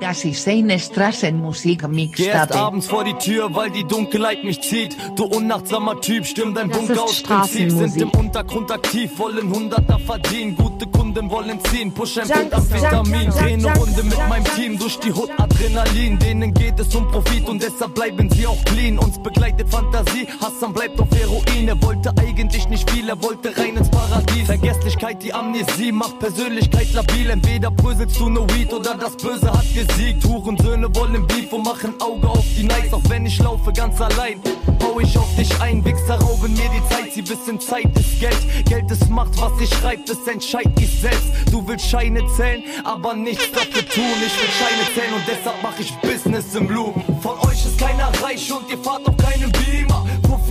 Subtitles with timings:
[0.00, 2.16] Das ist eine Straßenmusik-Mix.
[2.16, 4.96] Geh erst abends vor die Tür, weil die Dunkelheit mich zieht.
[5.16, 7.70] Du unachtsamer Typ, stimmt dein Bunker aus Prinzip.
[7.70, 10.56] Sind im Untergrund aktiv, wollen Hunderter verdienen.
[10.56, 13.30] Gute Kunden wollen ziehen, push ein Put Amphetamin.
[13.30, 16.18] Dreh eine Runde mit meinem Team durch die Hut Adrenalin.
[16.18, 18.98] Denen geht es um Profit und deshalb bleiben sie auch clean.
[18.98, 21.66] Uns begleitet Fantasie, Hassan bleibt auf Heroin.
[21.66, 24.46] Er wollte eigentlich nicht viel, er wollte rein ins Paradies.
[24.46, 27.30] Vergesslichkeit, die Amnesie macht Persönlichkeit labil.
[27.30, 30.24] Entweder bröselst du no Weed oder das Böse hat gesiegt.
[30.24, 32.92] Hurensöhne wollen Beef und machen Auge auf die Nice.
[32.92, 34.40] Auch wenn ich laufe ganz allein,
[34.82, 35.84] hau ich auf dich ein.
[35.84, 38.66] Wichser rauben mir die Zeit, sie wissen Zeit ist Geld.
[38.66, 41.28] Geld ist Macht, was ich schreib, das entscheid ich selbst.
[41.50, 44.04] Du willst Scheine zählen, aber nichts dafür tun.
[44.26, 46.94] Ich will Scheine zählen und deshalb mach ich Business im Loop.
[47.22, 49.67] Von euch ist keiner reich und ihr fahrt auf keinem Beamer.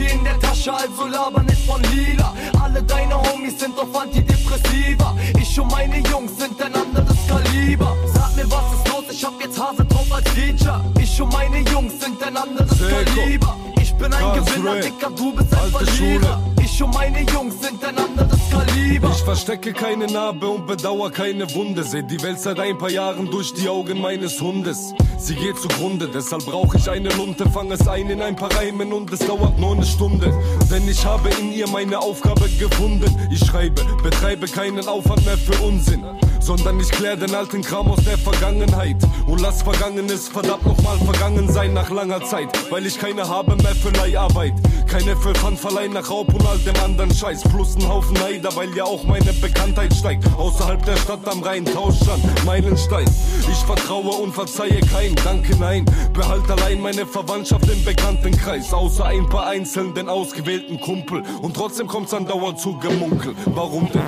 [0.08, 2.34] Profil in der Tasche, also labern ist von lila.
[2.62, 5.16] Alle deine Homies sind auf Antidepressiva.
[5.40, 7.96] Ich und meine Jungs sind ein anderes Kaliber.
[8.14, 9.04] Sag mir, was ist los?
[9.12, 10.84] Ich hab jetzt Hase drauf als Feature.
[11.00, 12.78] Ich und meine Jungs sind ein anderes.
[12.80, 13.58] Kaliber.
[13.82, 14.34] Ich bin ein.
[14.34, 16.42] Gewinner, Dicker, du bist ein Verlierer.
[16.78, 19.10] Ich und meine Jungs sind ein anderes Kaliber.
[19.10, 21.84] Ich verstecke keine Narbe und bedauere keine Wunde.
[21.84, 24.94] Seh die Welt seit ein paar Jahren durch die Augen meines Hundes.
[25.18, 27.50] Sie geht zugrunde, deshalb brauche ich eine Lunte.
[27.50, 30.32] Fang es ein in ein paar Reimen und es dauert nur eine Stunde.
[30.70, 33.12] Denn ich habe in ihr meine Aufgabe gefunden.
[33.32, 36.06] Ich schreibe, betreibe keinen Aufwand mehr für Unsinn.
[36.40, 38.98] Sondern ich klär den alten Kram aus der Vergangenheit.
[39.26, 42.50] Und lass Vergangenes verdammt nochmal vergangen sein nach langer Zeit.
[42.70, 44.54] Weil ich keine habe mehr für Leiharbeit.
[44.88, 47.44] Keine für Pfandverleih nach Raub und all dem anderen Scheiß.
[47.44, 50.26] Plus ein Haufen Neider, weil ja auch meine Bekanntheit steigt.
[50.38, 53.06] Außerhalb der Stadt am Rhein, Tauschstand, Meilenstein.
[53.50, 55.86] Ich vertraue und verzeihe kein Danke, nein.
[56.14, 58.74] Behalte allein meine Verwandtschaft im Bekanntenkreis.
[58.74, 61.24] Außer ein paar einzelnen ausgewählten Kumpel.
[61.42, 63.34] Und trotzdem kommt's an Dauer zu Gemunkel.
[63.46, 64.02] Warum denn?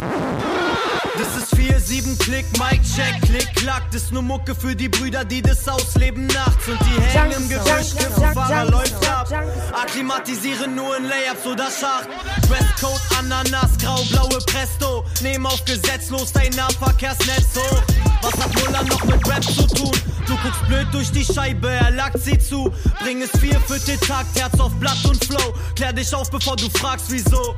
[1.18, 1.49] Das ist
[1.90, 3.84] 4-7 Klick, Mic Check, Klick, Klack.
[3.92, 6.68] Das ist nur Mucke für die Brüder, die das ausleben nachts.
[6.68, 7.96] Und die hängen im Gebüsch,
[8.34, 9.28] Fahrer läuft ab.
[9.74, 12.08] Akklimatisieren nur in Layups oder Schacht.
[12.48, 15.04] Dresscode, Ananas, grau-blaue Presto.
[15.22, 18.09] Nehmen auf gesetzlos dein Nahverkehrsnetz hoch.
[18.22, 19.92] Was hat Muller noch mit Rap zu tun?
[20.28, 22.72] Du guckst blöd durch die Scheibe, er lagt sie zu.
[23.00, 25.54] Bring es vier für den Takt, Herz auf Blatt und Flow.
[25.76, 27.56] Klär dich auf, bevor du fragst, wieso.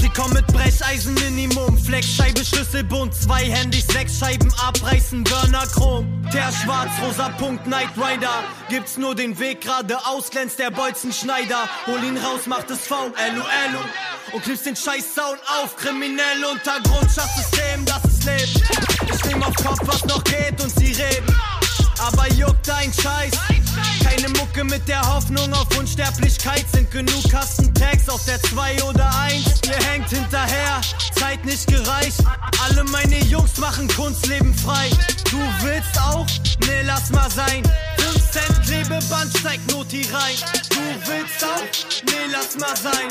[0.00, 6.22] Sie kommen mit Brecheisen Minimum, Fleckscheibe, Schlüsselbund, zwei Handys, sechs Scheiben abreißen, Burner Chrom.
[6.32, 11.68] Der schwarz-rosa Punkt Knight Rider, gibt's nur den Weg geradeaus, glänzt der Bolzenschneider.
[11.86, 14.34] Hol ihn raus, macht es V, LU, LU.
[14.34, 18.62] Und klebst den scheiß Sound auf, kriminell Untergrund, System, das Leben.
[19.12, 21.34] Ich nehm auf Kopf, was noch geht und sie reden.
[22.00, 23.32] Aber juckt ein Scheiß.
[24.02, 26.64] Keine Mucke mit der Hoffnung auf Unsterblichkeit.
[26.72, 29.44] Sind genug Kasten-Tags auf der 2 oder 1.
[29.66, 30.80] Ihr hängt hinterher,
[31.18, 32.18] Zeit nicht gereicht.
[32.64, 34.90] Alle meine Jungs machen Kunst, leben frei.
[35.30, 36.26] Du willst auch?
[36.66, 37.62] Nee, lass mal sein.
[37.98, 40.36] 5 Cent Klebeband, steig Noti rein.
[40.70, 41.62] Du willst auch?
[42.06, 43.08] Nee, lass mal sein.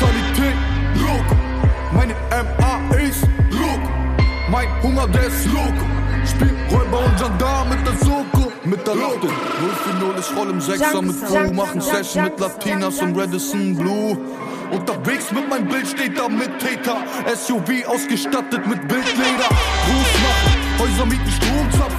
[0.00, 0.54] Mentalität,
[0.94, 1.26] Look.
[1.92, 3.80] Meine MA ist Look.
[4.50, 5.74] Mein Hunger, der ist Look.
[6.24, 9.28] Spiel Räuber und Gendarm mit der Soko, mit der Lotte.
[9.28, 11.52] 040, ich roll im Sechser mit Crew.
[11.52, 14.16] Machen Session mit Latinas und Redison Blue.
[14.70, 16.98] Unterwegs mit meinem Bild steht da mit Täter.
[17.34, 19.48] SUV ausgestattet mit Bildleder.
[19.86, 21.97] Gruß machen, Häuser mieten, Stromzapfen.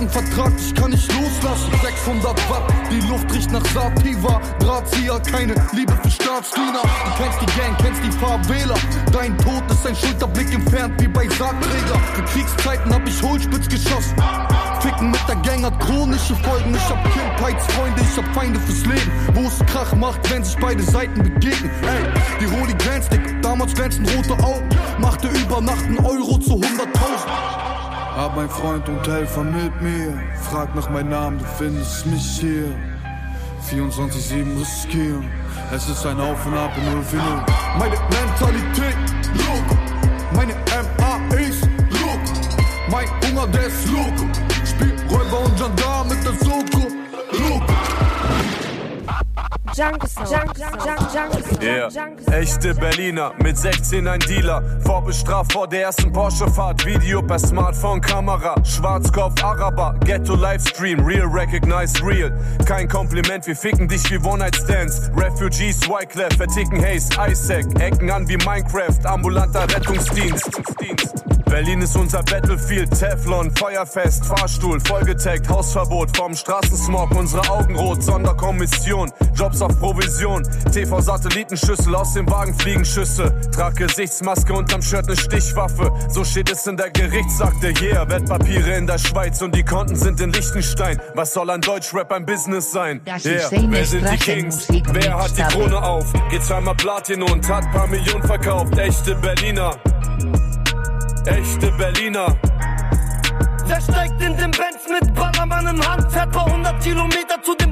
[0.00, 1.70] Trotz Plattenvertrag, ich kann nicht loslassen.
[1.82, 4.40] 600 Watt, die Luft riecht nach Sativa.
[4.60, 6.82] Drahtzieher, keine Liebe für Staatsdiener.
[6.82, 8.74] Du kennst die Gang, kennst die Favela.
[9.12, 12.00] Dein Tod ist ein Schulterblick entfernt wie bei Sargträger.
[12.14, 14.16] Für Kriegszeiten hab ich Hohlspitz geschossen.
[14.80, 16.74] Ficken mit der Gang hat chronische Folgen.
[16.74, 19.12] Ich hab Kindheitsfreunde, ich hab Feinde fürs Leben.
[19.34, 21.70] Wo es Krach macht, wenn sich beide Seiten begegnen.
[21.82, 24.68] Ey, die Hooligans, Dick, damals glänzten rote Augen.
[24.98, 27.79] Machte über Nacht einen Euro zu 100.000.
[28.20, 30.12] Hab ein Freund und Helfer mit mir.
[30.42, 32.66] Frag nach meinem Namen, du findest mich hier.
[33.70, 35.26] 24-7 riskieren.
[35.74, 37.02] Es ist ein Auf und Ab in 0
[37.78, 38.94] Meine Mentalität,
[39.32, 40.34] look.
[40.34, 42.20] Meine MA ist look.
[42.90, 44.12] Mein Hunger, der ist look.
[44.66, 46.89] Spiel Räuber und Gendarm mit der Soko.
[49.80, 49.96] Yeah.
[52.32, 54.62] Echte Berliner, mit 16 ein Dealer.
[54.84, 56.84] Vorbestraft vor der ersten Porsche-Fahrt.
[56.84, 58.62] Video per Smartphone-Kamera.
[58.62, 61.02] Schwarzkopf, Araber, Ghetto-Livestream.
[61.06, 62.30] Real recognize real.
[62.66, 65.10] Kein Kompliment, wir ficken dich wie One-Night-Stands.
[65.16, 67.64] Refugees, Wyclef, verticken Haze, Isaac.
[67.80, 70.60] Ecken an wie Minecraft, ambulanter Rettungsdienst.
[71.50, 79.10] Berlin ist unser Battlefield, Teflon, Feuerfest, Fahrstuhl, vollgetaggt, Hausverbot, vom Straßensmog, unsere Augen rot, Sonderkommission,
[79.34, 85.92] Jobs auf Provision, TV-Satellitenschüssel, aus dem Wagen fliegen Schüsse, trag Gesichtsmaske unterm Shirt ne Stichwaffe,
[86.08, 90.20] so steht es in der Gerichtsakte, yeah, Wertpapiere in der Schweiz und die Konten sind
[90.20, 93.00] in Liechtenstein, was soll ein Deutschrap ein Business sein?
[93.06, 94.68] Yeah, wer sind die Kings?
[94.68, 96.12] Wer hat die Krone auf?
[96.30, 99.76] Geht zweimal Platin und hat paar Millionen verkauft, echte Berliner.
[101.26, 102.36] Echte Berliner.
[103.66, 107.69] Wer steigt in den Benz mit Ballermann in Hand, fährt paar hundert Kilometer zu dem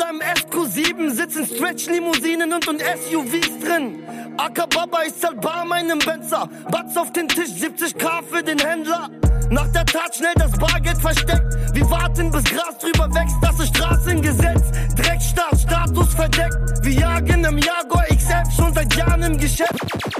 [0.00, 4.02] oder im SQ7 sitzen Stretch-Limousinen und, und SUVs drin.
[4.36, 6.48] Acker Baba, ich zahl bar meinem Benzer.
[6.70, 9.10] Batz auf den Tisch, 70k für den Händler.
[9.50, 11.74] Nach der Tat schnell das Bargeld versteckt.
[11.74, 13.36] Wir warten, bis Gras drüber wächst.
[13.42, 14.62] Das ist Straßengesetz.
[14.96, 16.56] Dreckstaat, Status verdeckt.
[16.82, 19.74] Wir jagen im Jaguar XF schon seit Jahren im Geschäft.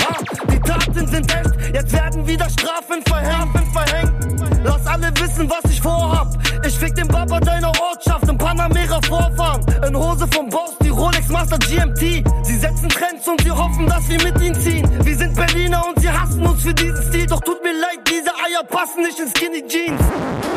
[0.09, 0.17] Ah,
[0.51, 1.75] die Taten sind echt.
[1.75, 3.73] Jetzt werden wieder Strafen verhängt.
[3.73, 4.40] verhängt.
[4.63, 6.29] Lass alle wissen, was ich vorhab.
[6.67, 9.65] Ich fick den Baba deiner Ortschaft im Panamera vorfahren.
[9.87, 12.25] In Hose vom Boss, die Rolex Master GMT.
[12.43, 14.89] Sie setzen Trends und sie hoffen, dass wir mit ihnen ziehen.
[15.05, 17.27] Wir sind Berliner und sie hassen uns für diesen Stil.
[17.27, 20.01] Doch tut mir leid, diese Eier passen nicht in Skinny Jeans.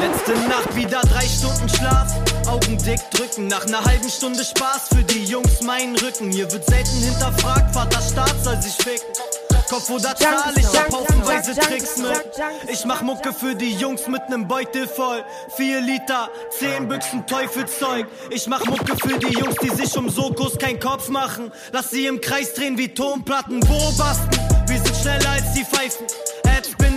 [0.02, 2.14] Letzte Nacht wieder drei Stunden Schlaf.
[2.48, 6.30] Augen dick drücken, nach einer halben Stunde Spaß für die Jungs meinen Rücken.
[6.32, 9.43] Hier wird selten hinterfragt, Vater Staat soll sich ficken.
[9.74, 12.24] Kopf oder Zahl, ich hab haufenweise Tricks mit.
[12.72, 15.26] Ich mach Mucke für die Jungs mit nem Beutel voll.
[15.58, 16.30] Vier Liter,
[16.60, 18.06] zehn Büchsen Teufelzeug.
[18.30, 21.52] Ich mach Mucke für die Jungs, die sich um Sokos keinen Kopf machen.
[21.72, 23.68] Lass sie im Kreis drehen wie Tonplatten.
[23.68, 24.30] Wo basten?
[24.68, 26.06] Wir sind schneller als die Pfeifen.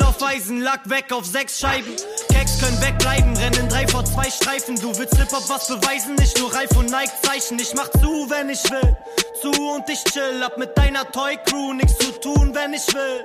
[0.06, 1.92] Auf Eisen, Lack weg auf sechs Scheiben.
[2.30, 4.76] Keks können wegbleiben, rennen drei vor zwei Streifen.
[4.76, 7.58] Du willst Hip-Hop was beweisen, nicht nur Reif und Nike Zeichen.
[7.58, 8.96] Ich mach zu, wenn ich will.
[9.42, 13.24] Zu und ich chill, hab mit deiner Toy Crew nichts zu tun, wenn ich will.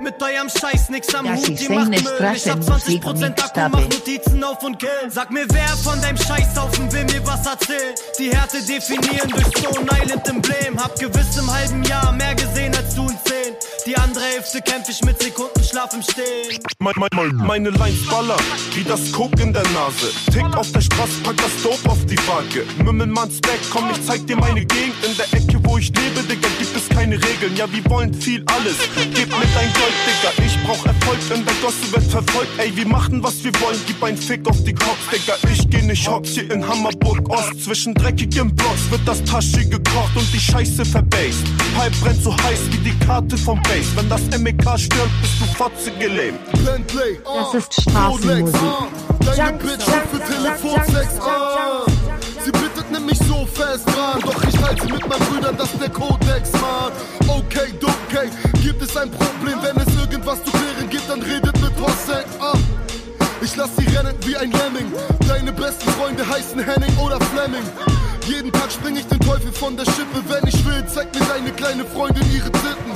[0.00, 2.32] Mit eurem Scheiß nix am Das Hut, ihr macht Müll.
[2.34, 4.88] Ich hab 20% Straßenmusik Akku, mach Notizen auf und kill.
[5.10, 7.94] Sag mir, wer von deinem Scheißhaufen will mir was erzählen?
[8.18, 10.82] Die Härte definieren durch Stone Island Emblem.
[10.82, 13.11] Hab gewiss im halben Jahr mehr gesehen als du.
[13.84, 16.62] Die andere Hälfte kämpf ich mit Sekundenschlaf im Stehen.
[16.78, 18.38] Mein, mein, meine Lines ballern,
[18.74, 20.12] wie das Coke in der Nase.
[20.30, 22.64] Tick auf der Straße, pack das Dope auf die Waage.
[22.84, 24.94] Mümmelmanns Back, komm, ich zeig dir meine Gegend.
[25.04, 27.56] In der Ecke, wo ich lebe, Digga, gibt es keine Regeln.
[27.56, 28.76] Ja, wir wollen viel alles.
[28.94, 31.18] Gib mir dein Gold, Digga, ich brauch Erfolg.
[31.34, 33.80] In der Gosse wird verfolgt, ey, wir machen, was wir wollen.
[33.86, 37.64] Gib ein Fick auf die Kopf, Digga, ich geh nicht hops hier in Hammerburg Ost.
[37.64, 41.44] Zwischen dreckigen Blocks wird das Tasche gekocht und die Scheiße verbased.
[41.74, 43.88] Pipe brennt so heiß wie die Karte vom Base.
[43.96, 45.90] Wenn das MEK stürmt, bist du Fotze.
[45.92, 48.56] Bentley, Das ist Rolex, Straßenmusik.
[48.62, 48.88] ah,
[49.36, 51.86] deine Bitch Junks, für Telefonsex, ah.
[52.44, 56.52] Sie bittet nämlich so fest dran, doch ich halte mit meinen Brüdern, das der Kodex,
[56.52, 56.92] Mann.
[57.28, 58.30] Okay, okay,
[58.62, 62.56] gibt es ein Problem, wenn es irgendwas zu klären gibt, dann redet mit Hossein, ah.
[63.42, 64.92] Ich lass sie rennen wie ein Lemming.
[65.26, 67.64] Deine besten Freunde heißen Henning oder Fleming.
[68.28, 70.22] Jeden Tag spring ich den Teufel von der Schippe.
[70.28, 72.92] Wenn ich will, zeig mir deine kleine Freundin ihre Titten.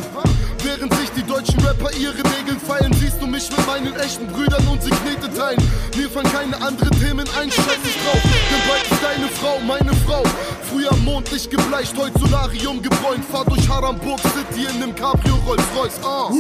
[0.67, 4.67] Während sich die deutschen Rapper ihre Regeln feilen, siehst du mich mit meinen echten Brüdern
[4.67, 5.63] und sie Knete teilen.
[5.97, 8.21] Mir fallen keine anderen Themen ein, scheiß ich drauf.
[8.21, 10.25] Denn bald ist deine Frau, meine Frau.
[10.69, 13.25] Früher mondlich gebleicht, heute Solarium gebräunt.
[13.31, 16.01] Fahr durch Haramburg City in nem Cabrio Rolls Royce.
[16.03, 16.33] Ah.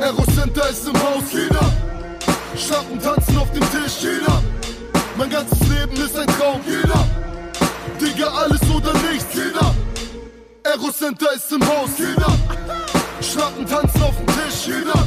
[0.00, 1.72] Aero Center ist im Haus, jeder.
[2.56, 4.42] Schlappen tanzen auf dem Tisch, jeder.
[5.18, 7.06] Mein ganzes Leben ist ein Traum, jeder.
[8.00, 9.74] Digga, alles oder nichts, jeder.
[10.64, 12.95] Aero Center ist im Haus, jeder.
[13.36, 15.06] Schlappen tanzen auf dem Tisch, jeder.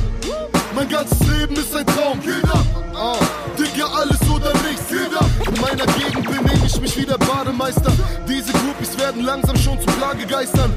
[0.76, 2.64] Mein ganzes Leben ist ein Traum, jeder.
[2.96, 3.18] Ah.
[3.58, 5.26] Digga, alles oder nichts, jeder.
[5.48, 7.92] In meiner Gegend benehme ich mich wie der Bademeister.
[8.28, 10.72] Diese Groupies werden langsam schon zu Plagegeistern.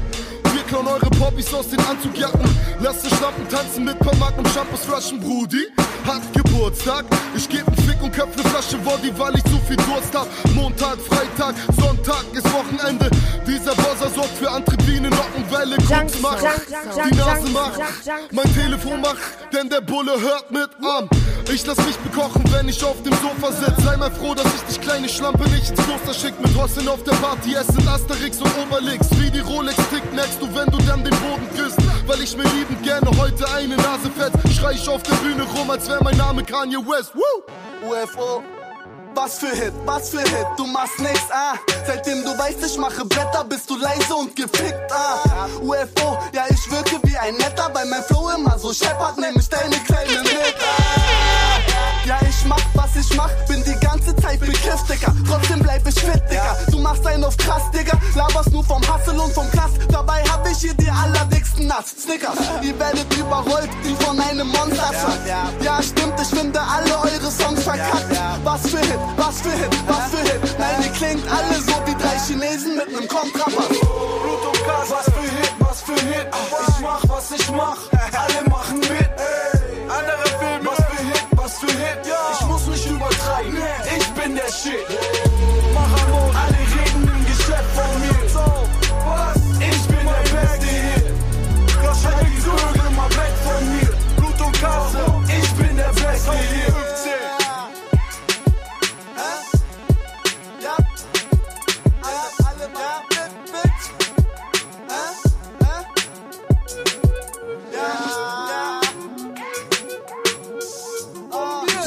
[0.51, 2.49] Wir klauen eure Poppys aus den Anzugjacken.
[2.79, 5.67] Lasst die Schlampen tanzen mit paar Magnum Shampoosflaschen, Brudi.
[6.07, 7.05] Hat Geburtstag.
[7.35, 10.27] Ich geb einen Fick und köpf ne Flasche Body, weil ich zu viel Durst hab.
[10.53, 13.09] Montag, Freitag, Sonntag ist Wochenende.
[13.47, 15.77] Dieser Bosser sorgt für Antrieb wie ne Nockenwelle.
[15.77, 17.79] Koks macht, die Nase macht,
[18.31, 19.17] mein Telefon macht,
[19.53, 21.09] denn der Bulle hört mit an.
[21.51, 23.83] Ich lass mich bekochen, wenn ich auf dem Sofa sitz.
[23.83, 26.39] Sei mal froh, dass ich dich kleine Schlampe nicht ins Kloster schick.
[26.39, 29.07] Mit Hosseln auf der Party, es sind Asterix und Obelix.
[29.19, 31.77] Wie die Rolex tickt, merkst du, wenn du dann den Boden küsst.
[32.07, 34.33] Weil ich mir liebend gerne heute eine Nase fett.
[34.53, 37.13] Schrei ich auf der Bühne rum, als wär mein Name Kanye West.
[37.13, 37.72] Woo!
[37.83, 38.43] UFO.
[39.15, 41.53] Was für Hit, was für Hit, du machst nix, ah.
[41.85, 45.47] Seitdem du weißt, ich mache Bretter, bist du leise und gefickt, ah.
[45.61, 49.47] UFO, ja, ich wirke wie ein Netter, weil mein Flow immer so scheppert, nehm ich
[49.49, 51.52] deine Kleine mit, ah.
[52.05, 55.13] Ja, ich mach, was ich mach, bin die ganze Zeit begriff, Dicker.
[55.25, 56.57] Trotzdem bleib ich fit, Digga.
[56.69, 57.97] Du machst einen auf krass, Digga.
[58.15, 59.77] Laberst nur vom Hassel und vom Knast.
[59.89, 62.03] Dabei hab ich hier die allerdicksten Nuts.
[62.03, 64.91] Snickers, ihr werdet überrollt wie von einem Monster.
[65.61, 68.11] Ja, stimmt, ich finde alle eure Songs verkackt.
[68.43, 70.59] Was für Hit, was für Hit, was für Hit.
[70.59, 73.69] Nein, ihr klingt alle so wie drei Chinesen mit nem Kontrabass.
[73.69, 76.27] Blut und Gas, was für Hit, was für Hit.
[76.67, 77.77] Ich mach, was ich mach,
[78.11, 79.09] alle machen mit.
[79.87, 80.69] Andere Filme,
[81.43, 81.99] was für was Hit.
[82.39, 83.57] Ich muss nicht übertreiben,
[83.97, 84.87] ich bin der Shit.
[85.73, 88.13] Mach Amor, alle reden im Geschäft von mir.
[89.59, 90.67] Ich bin der beste
[92.05, 93.93] hat die Vögel mal weg von mir.
[94.15, 94.93] Blut und Gas,
[95.27, 96.72] ich bin der beste Hit.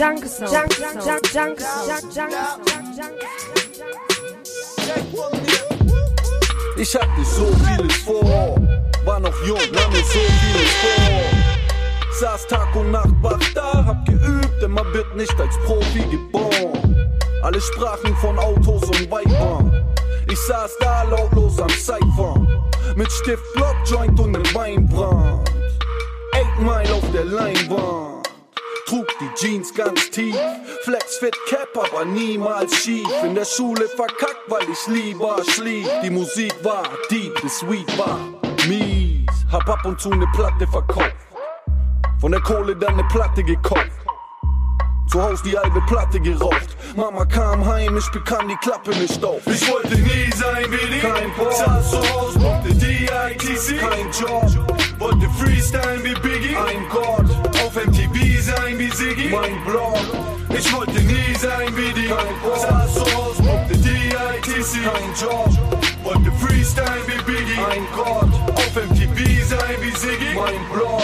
[0.06, 0.46] Jungle Song.
[0.46, 1.00] Jungle Song.
[1.34, 2.10] Jungle Song.
[2.14, 2.38] Jungle
[2.94, 3.10] Song.
[6.76, 8.54] Ich hatte so vieles vor,
[9.04, 12.20] war noch jung, nahm mir so vieles vor.
[12.20, 17.10] Saß Tag und Nacht wach da, hab geübt, denn man wird nicht als Profi geboren.
[17.42, 19.92] Alle sprachen von Autos und Weibern.
[20.30, 22.46] Ich saß da lautlos am Cypher,
[22.94, 25.50] mit Stift, Block, Joint und nem Weinbrand.
[26.32, 28.15] Eight Mile auf der Leinwand.
[28.86, 30.36] Trug die Jeans ganz tief,
[30.84, 33.08] Flex Fit Cap, aber niemals schief.
[33.24, 35.88] In der Schule verkackt, weil ich lieber schlief.
[36.04, 38.18] Die Musik war deep, the sweet war
[38.68, 39.26] mies.
[39.50, 41.16] Hab ab und zu ne Platte verkauft,
[42.20, 43.90] von der Kohle dann ne Platte gekauft.
[45.08, 46.76] Zu Haus die halbe Platte geraucht.
[46.96, 49.40] Mama kam heim, ich bekam die Klappe nicht auf.
[49.46, 50.98] Ich wollte nie sein wie die.
[51.00, 51.52] Kein Bock.
[51.52, 53.78] Saß zu Hause, mochte die ITC.
[53.78, 56.56] Kein Job, Wollte Freestyle wie Biggie.
[56.56, 57.35] ein Gott,
[57.76, 59.28] Auf MTV sein wie Siggi.
[59.28, 59.98] mein Blog.
[60.58, 62.08] Ich wollte nie sein wie die.
[62.08, 64.82] Saß zu Hause, mochte die ITC.
[64.82, 65.50] Kein Job,
[66.02, 67.58] Wollte Freestyle wie Biggie.
[67.70, 70.34] ein Gott, Auf MTV sein wie Siggi.
[70.34, 71.02] mein Blog.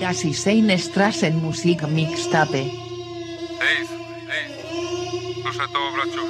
[0.00, 2.58] Das ist eine Straßenmusik Mixtape.
[2.58, 3.78] Ej,
[4.28, 4.44] ej,
[5.42, 6.22] slušajte ovo, braćo.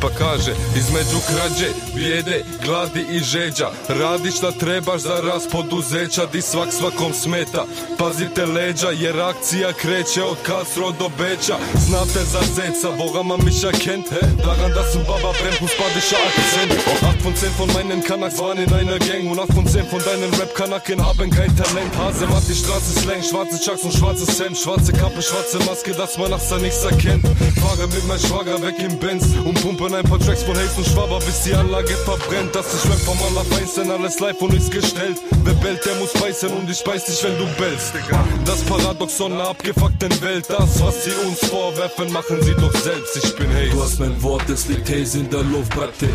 [0.00, 3.70] Pa kaže, između krađe, bijede, gladi i žeđa.
[3.88, 7.64] Radi šta trebaš za rast poduzeća Di svak svakom smeta.
[7.98, 13.64] Pazite leđa jer akcija kreće od Castro do Beća Znate za zeca, woran man mich
[13.64, 14.20] erkennt hä?
[14.44, 18.72] Daran, dass ein Baba brennt, musbadischer Akzent 8 von 10 von meinen Kanaks waren in
[18.72, 19.30] einer Gang.
[19.30, 21.92] Und 8 von 10 von deinen Rap-Kanaken haben kein Talent.
[21.98, 26.18] Hase macht die Straße Slang, schwarze Chucks und schwarzes Hemd Schwarze Kappe, schwarze Maske, dass
[26.18, 27.24] man nachts da nichts erkennt
[27.60, 29.24] Fahre mit meinem Schwager weg im Benz.
[29.44, 29.58] Und
[29.88, 32.98] pumpen ein paar Tracks von Haze und Schwaber, bis die Anlage verbrennt Das ist Rap
[32.98, 37.04] vom Allerfeinsten, alles live und nichts gestellt Wer bellt, der muss beißen und ich beiß
[37.04, 37.92] dich, wenn du bellst
[38.44, 43.34] Das Paradoxon einer abgefuckten Welt Das, was sie uns vorwerfen, machen sie doch selbst Ich
[43.36, 46.08] bin Haze Du hast mein Wort, es liegt Haze in der Luft, Bratte.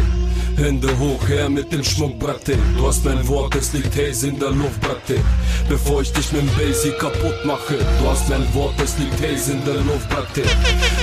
[0.57, 2.57] Hände hoch, her mit dem Schmuck, Bratte.
[2.77, 5.19] Du hast mein Wort, es liegt Haze in der Luft, Bratte.
[5.67, 7.77] Bevor ich dich mit dem Basie kaputt mache.
[7.99, 10.43] Du hast mein Wort, es liegt Haze in der Luft, Bratte.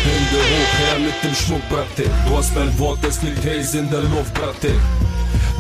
[0.05, 2.05] Hände hoch, her mit dem Schmuck, Bratte.
[2.27, 4.73] Du hast mein Wort, es liegt Haze in der Luft, Bratte.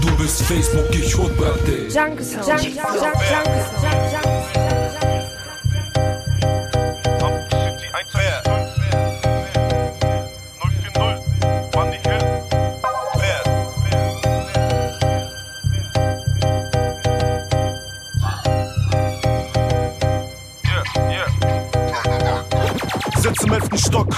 [0.00, 1.88] Du bist Facebook, ich Hut, Bratte.
[1.88, 2.42] Jungle Song.
[2.46, 3.12] Jungle Song.
[4.12, 4.89] Jungle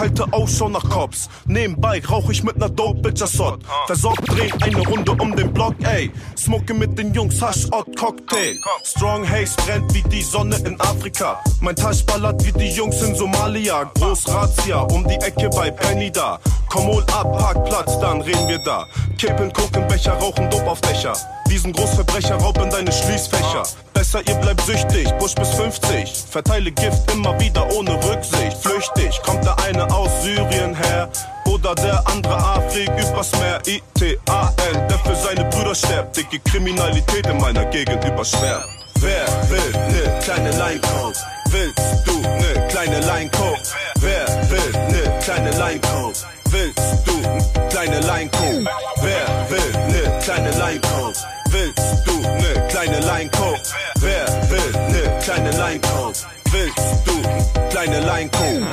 [0.03, 1.29] halte Ausschau nach Cops.
[1.47, 3.61] Nebenbei rauch ich mit ner Dope Bitch Assot.
[3.87, 6.11] Versorgt, dreh eine Runde um den Block, ey.
[6.37, 8.57] Smoke mit den Jungs, Hasch, Ott, Cocktail.
[8.83, 11.41] Strong Haze brennt wie die Sonne in Afrika.
[11.61, 13.85] Mein Tasch ballert wie die Jungs in Somalia.
[13.95, 16.41] Groß Razzia, um die Ecke bei Penny da.
[16.69, 18.85] Komm hol ab, Parkplatz, dann reden wir da.
[19.19, 21.15] Kippen, gucken, Becher, rauchen Dope auf Dächer.
[21.53, 23.65] Diesen Großverbrecher rauben deine Schließfächer.
[23.93, 26.11] Besser, ihr bleibt süchtig, Busch bis 50.
[26.31, 28.57] Verteile Gift immer wieder ohne Rücksicht.
[28.57, 31.11] Flüchtig, kommt der eine aus Syrien her.
[31.45, 33.61] Oder der andere Afrik übers Meer.
[33.67, 36.17] ITAL, der für seine Brüder stirbt.
[36.17, 38.65] Dicke Kriminalität in meiner Gegend überschwert.
[39.01, 41.19] Wer will ne kleine Line Coke?
[41.51, 43.61] Willst du ne kleine Line Coke?
[43.97, 46.19] Wer will ne kleine Line Coke?
[46.47, 48.82] Willst du ne kleine Line Coke?
[56.13, 56.53] Line Coke?
[56.53, 58.67] Willst du ne kleine Line Coke?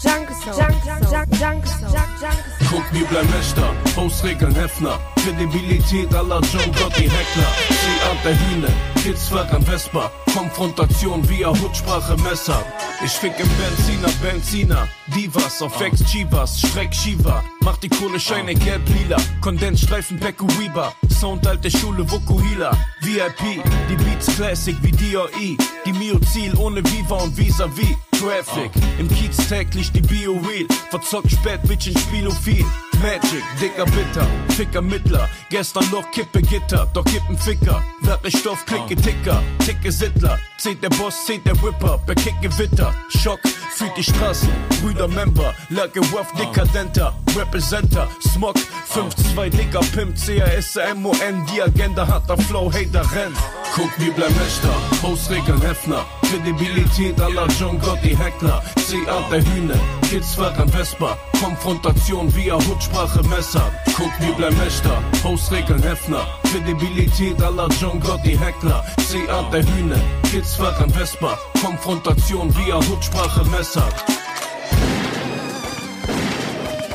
[0.00, 0.54] Jungle Song.
[0.56, 1.26] Jungle Song.
[1.38, 1.92] Jungle Song.
[1.92, 2.68] Jungle Song.
[2.70, 4.98] Guck Guck, wir bleiben Wächter, Hausregeln Hefner.
[5.22, 7.52] Kredibilität aller John Gotti Heckler.
[7.68, 8.72] Sie Art der Hühner,
[9.02, 10.10] Kids an Vespa.
[10.36, 12.64] Konfrontation via Hutsprache Messer.
[13.04, 14.88] Ich fick im Benziner, Benziner.
[15.14, 17.42] Divas auf Ex Chivas, Streck Shiva.
[17.60, 19.16] Mach die Kohle Scheine gelb lila.
[19.40, 20.92] Kondensstreifen Pecco Weber.
[21.20, 22.70] Sound alte Schule Vokuhila.
[23.00, 25.56] VIP, die Beats Classic wie DOE.
[25.86, 27.96] Die Mio Ziel ohne Viva und Vis-a-vis.
[28.18, 30.66] Traffic, im Kiez täglich die Bio-Wheel.
[30.90, 32.66] Verzockt spät, Bitch in Spielophil.
[33.02, 34.26] Magic, dicker Bitter,
[34.56, 35.28] Ficker Mittler.
[35.50, 37.82] Gestern noch Kippe Gitter, doch Kippen Ficker.
[38.00, 40.38] Werke Stoff, klicke Ticker, ticke Sittler.
[40.58, 42.92] Zählt der Boss, zählt der Whipper, Bekick Gewitter.
[43.08, 43.40] Schock,
[43.72, 44.48] fühlt die Straßen,
[44.80, 45.54] Brüder Member.
[45.68, 48.08] Lage Waff, Dekadenter, Representer.
[48.20, 48.56] Smog,
[48.92, 51.46] 5-2 Dicker Pimp, CRS-MON.
[51.52, 53.36] Die Agenda hat der Flow, Hater rennt.
[53.74, 56.04] Guck, wir bleiben Wächter, Hausregeln Hefner.
[56.28, 58.62] Kredibilität aller John Gotti Heckler.
[58.76, 59.80] C-Art der Hühner,
[60.10, 61.16] Kids an Vespa.
[61.42, 63.72] Konfrontation via Hutsprache Messer.
[63.96, 66.26] Guck, wir bleiben Wächter, Hausregeln Hefner.
[66.42, 68.84] Kredibilität aller John Gotti Heckler.
[68.98, 71.38] C-Art der Hühner, Kids an Vespa.
[71.64, 73.88] Konfrontation via Hutsprache Messer.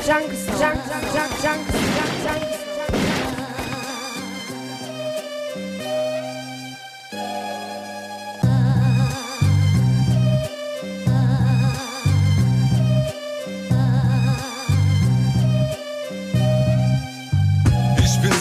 [0.06, 2.13] Junks, Junks, Junks, Junks, Junks,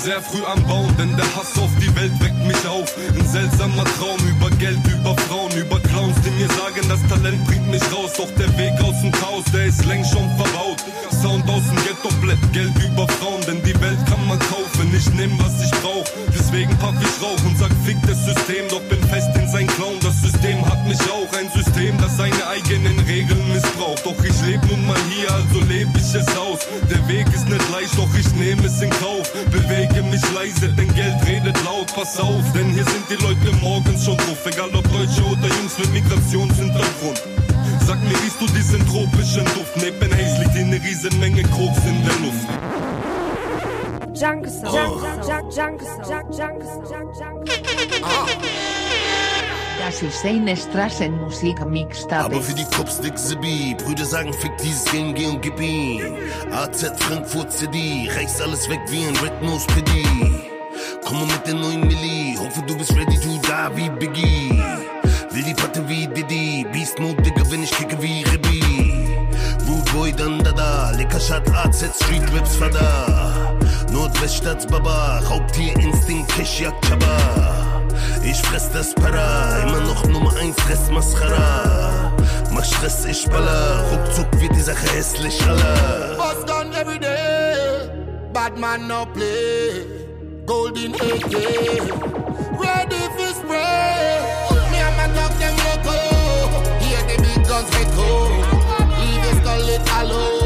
[0.04, 2.94] sehr früh am Bauen, denn der Hass auf die Welt weckt mich auf.
[2.98, 7.70] Ein seltsamer Traum über Geld, über Frauen, über Clowns, die mir sagen, das Talent bringt
[7.72, 8.12] mich raus.
[8.18, 10.84] Doch der Weg aus dem Chaos, der ist längst schon verbaut.
[11.24, 14.92] Sound aus dem Ghetto blätt, Geld über Frauen, denn die Welt kann man kaufen.
[14.94, 16.04] Ich nehm, was ich brauch,
[16.36, 19.96] deswegen pack ich Rauch und sag, fick das System, doch bin fest in sein Clown.
[20.02, 24.06] Das System hat mich auch, ein System, das seine eigenen Regeln missbraucht.
[24.06, 26.68] Doch ich leb nun mal hier, also leb ich es aus.
[26.92, 29.32] Der Weg ist nicht leicht, doch ich nehme es in Kauf.
[29.50, 34.04] Bewege mich leise, denn Geld redet laut, pass auf, denn hier sind die Leute morgens
[34.04, 37.43] schon drauf, egal ob Deutsche oder Jungs mit Migrationshintergrund.
[37.86, 39.76] Sag mir, riechst du diesen tropischen Duft?
[39.76, 42.48] Neben Haze liegt hier eine Riesenmenge Koks in der Luft.
[44.16, 47.50] Junks, Junks, Junks, Junks, Junks, Junks, Junks.
[49.80, 52.24] Das ist eine Straßenmusik Mixtape.
[52.24, 56.16] Aber für die Cops dick Sibi, Brüder sagen fick dieses Game, geh und gib ihm.
[56.52, 60.06] AZ Frankfurt CD, reichst alles weg wie ein Red Nose PD.
[61.04, 64.64] Komm mit der neuen Milli, hoffe du bist ready to die wie Biggie.
[65.34, 68.24] Will die Patte wie Diddy, Beast Mode, Digga, wenn ich kicke wie.
[69.68, 73.58] Rude Boy, dann da da, lecker Shot, AZ Street Raps Fada.
[73.92, 77.18] Nordweststadt Baba, Raubtier Instinkt, Cash, Jagd, Chaba.
[78.24, 82.14] Ich fress das Para, immer noch Nummer 1, Fress Mascara.
[82.52, 86.16] Mach Stress, ich baller, ruckzuck wird die Sache hässlich, aller.
[86.16, 87.90] Boss gun every day,
[88.32, 89.84] bad man no play.
[90.46, 91.34] Golden AK,
[92.60, 94.13] ready for spray.
[97.94, 98.10] Echo.
[99.00, 100.44] Leave your skull it hollow.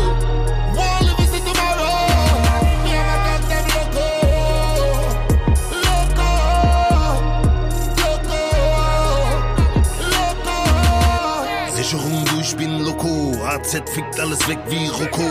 [13.57, 15.23] AZ fickt alles weg wie Rocco.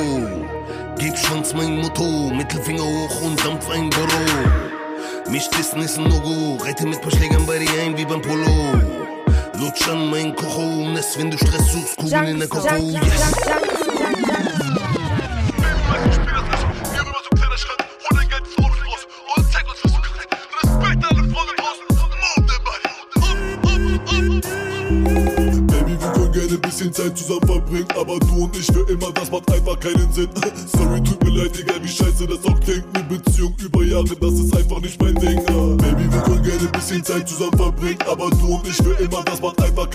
[0.99, 5.31] Gib Schwanz mein Motto, Mittelfinger hoch und Dampf ein Boro.
[5.31, 8.96] Mich dissen ist ein No-Go, reite mit paar Schlägern bei dir ein wie beim Polo.
[9.59, 13.03] Lutsch an mein Kocho, Ness, wenn du Stress suchst, Kugeln in der Koko, yes.
[26.77, 30.29] bisschen Zeit zusammen verbringen, aber du und ich für immer, das macht einfach keinen Sinn.
[30.77, 32.85] Sorry, tut mir leid, egal wie scheiße das auch klingt.
[32.95, 34.36] Eine Beziehung über Jahre, das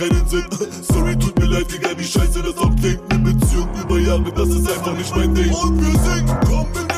[0.02, 0.46] keinen Sinn.
[0.82, 3.02] Sorry, tut mir leid, egal wie scheiße das auch klingt.
[3.10, 5.52] Eine Beziehung über Jahre, das ist einfach nicht mein Ding.
[5.54, 6.91] Und wir singen, komm, wir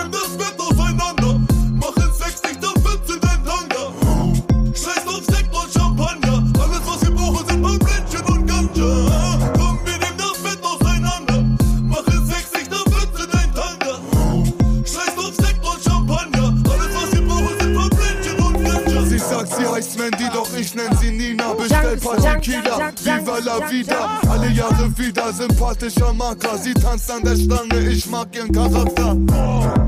[26.93, 29.17] tanzt an der Stange, ich mag ihren Charakter.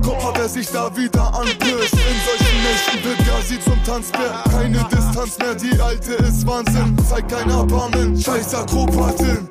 [0.01, 1.93] Guck mal, wer sich da wieder anpirscht.
[1.93, 4.43] In solchen Nächten wird sie zum Tanzbär.
[4.49, 6.97] Keine Distanz mehr, die alte ist Wahnsinn.
[7.07, 9.47] Zeig kein Erbarmen, scheiß Akrobatin.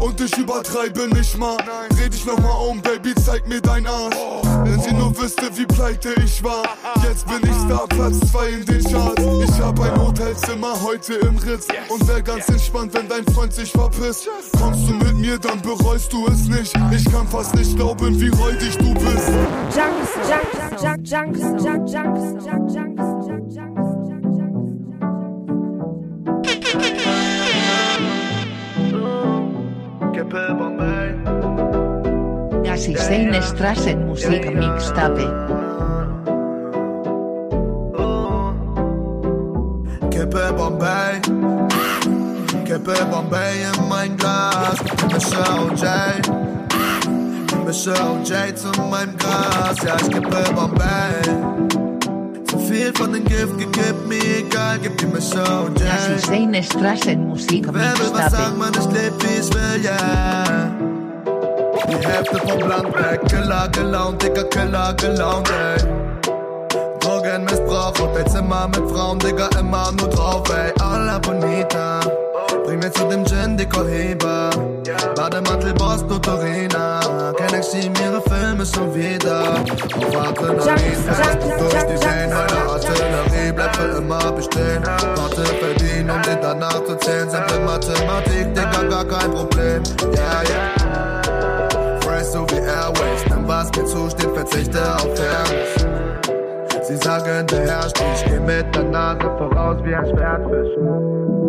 [0.00, 1.56] Und ich übertreibe nicht mal.
[1.90, 4.16] Dreh dich nochmal um, Baby, zeig mir dein Arsch.
[4.64, 6.62] Wenn sie nur wüsste, wie pleite ich war.
[7.02, 9.22] Jetzt bin ich Star, Platz 2 in den Charts.
[9.48, 11.68] Ich hab ein Hotelzimmer heute im Ritz.
[11.88, 14.28] Und wär ganz entspannt, wenn dein Freund sich verpisst.
[15.52, 16.72] Dann bereust du es nicht.
[16.92, 19.28] Ich kann fast nicht glauben, wie räudig du bist.
[19.76, 23.02] Junks, Junks, Junks, Junks, Junks, Junks, Junks, Junks.
[32.64, 35.28] Gassi Sein Strassen Musik Mixtape.
[40.10, 41.20] Kippe Bombay,
[42.72, 44.78] Kippe Bombay in mein Glas,
[45.12, 45.84] mische OJ,
[47.66, 51.20] mische OJ zu meinem Glas, ja ich kippe Bombay.
[52.46, 55.84] Zu viel von dem Gift gekippt, mir egal, gib die mische OJ.
[55.84, 60.70] Gassi Sein Strassen Musik Wer will was sagen, man, ich leb wie ich will, yeah.
[61.90, 65.84] Die Hälfte vom Land weg, Killer gelaunt, Digga, Killer gelaunt, ey.
[67.00, 70.72] Drogenmissbrauch, Hotelzimmer mit Frauen, Digga, immer nur drauf, ey.
[70.80, 72.00] Alla bonita,
[72.72, 74.50] bring mir zu dem Gin, Dicker Heber.
[75.14, 77.00] Bademantel, Boss, Tutorina.
[77.36, 79.42] Kenn ich sie, ihre Filme schon wieder.
[79.96, 81.00] Auf Adrenalin,
[81.40, 84.82] du durch die Seen, meine Artillerie bleibt für immer bestehen.
[84.84, 87.28] Warte, verdienen, um dir danach zu zählen.
[87.28, 89.82] Simple Mathematik, Digga, gar kein Problem.
[90.14, 92.00] Ja, ja.
[92.00, 96.88] Fresh so wie Airways, nimm was mir zusteht, verzichte auf Fairness.
[96.88, 101.41] Sie sagen, der herrscht, ich geh mit der Nase voraus wie ein Schwertfisch.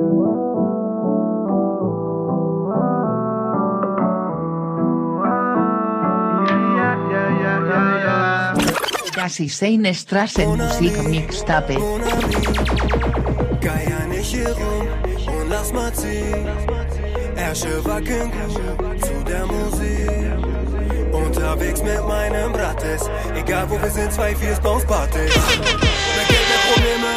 [9.23, 11.75] Gassi Sein Strassen Musik Mixtape.
[13.61, 14.87] Geier nicht hier rum
[15.39, 16.45] und lass mal ziehen.
[17.37, 18.29] Ärsche wackeln
[19.01, 21.13] zu der Musik.
[21.13, 23.09] Unterwegs mit meinem Brattes.
[23.33, 25.19] Egal wo wir sind, zwei Viers Bounce Party.
[25.19, 25.27] Mehr
[26.27, 27.07] Geld, mehr Probleme.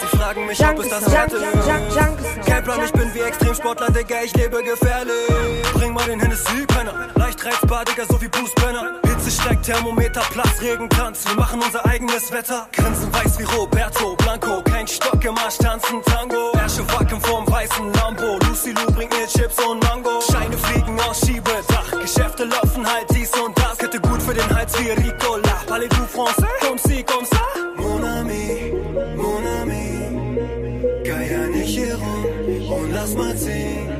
[0.00, 2.46] Sie fragen mich, ob es das wert ist.
[2.46, 5.72] Kein Plan, ich bin wie Extremsportler, Digga, ich lebe gefährlich.
[5.74, 7.08] Bring mal den Hennessy, Penner.
[7.16, 9.00] Leicht reizbar, Digga, so wie Bruce Banner.
[9.26, 11.24] Hitze steigt, Thermometer, Platz, Regen, Tanz.
[11.26, 12.68] Wir machen unser eigenes Wetter.
[12.70, 14.62] Grinsen weiß wie Roberto Blanco.
[14.62, 16.52] Kein Stock im Arsch, tanzen Tango.
[16.52, 18.38] Ärsche wackeln vorm weißen Lambo.
[18.46, 20.20] Lucy Lou bringt mir Chips und Mango.
[20.30, 21.90] Scheine fliegen aus Schiebedach.
[22.00, 23.78] Geschäfte laufen halt dies und das.
[23.78, 25.56] Kette gut für den Hals wie Ricola.
[25.66, 26.46] Parlez-vous français?
[26.60, 27.42] Comme si, comme ça.
[27.78, 28.72] Mon ami,
[29.16, 31.02] mon ami.
[31.02, 33.90] Geier nicht hier rum und lass mal ziehen.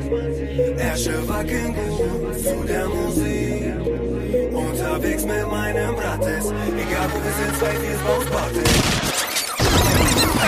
[0.78, 3.35] Ärsche wackeln gut zu der Musik.
[4.96, 6.46] Unterwegs mit meinem Brattes.
[6.46, 7.74] Egal wo wir sind, zwei
[8.06, 8.60] Bounce Party.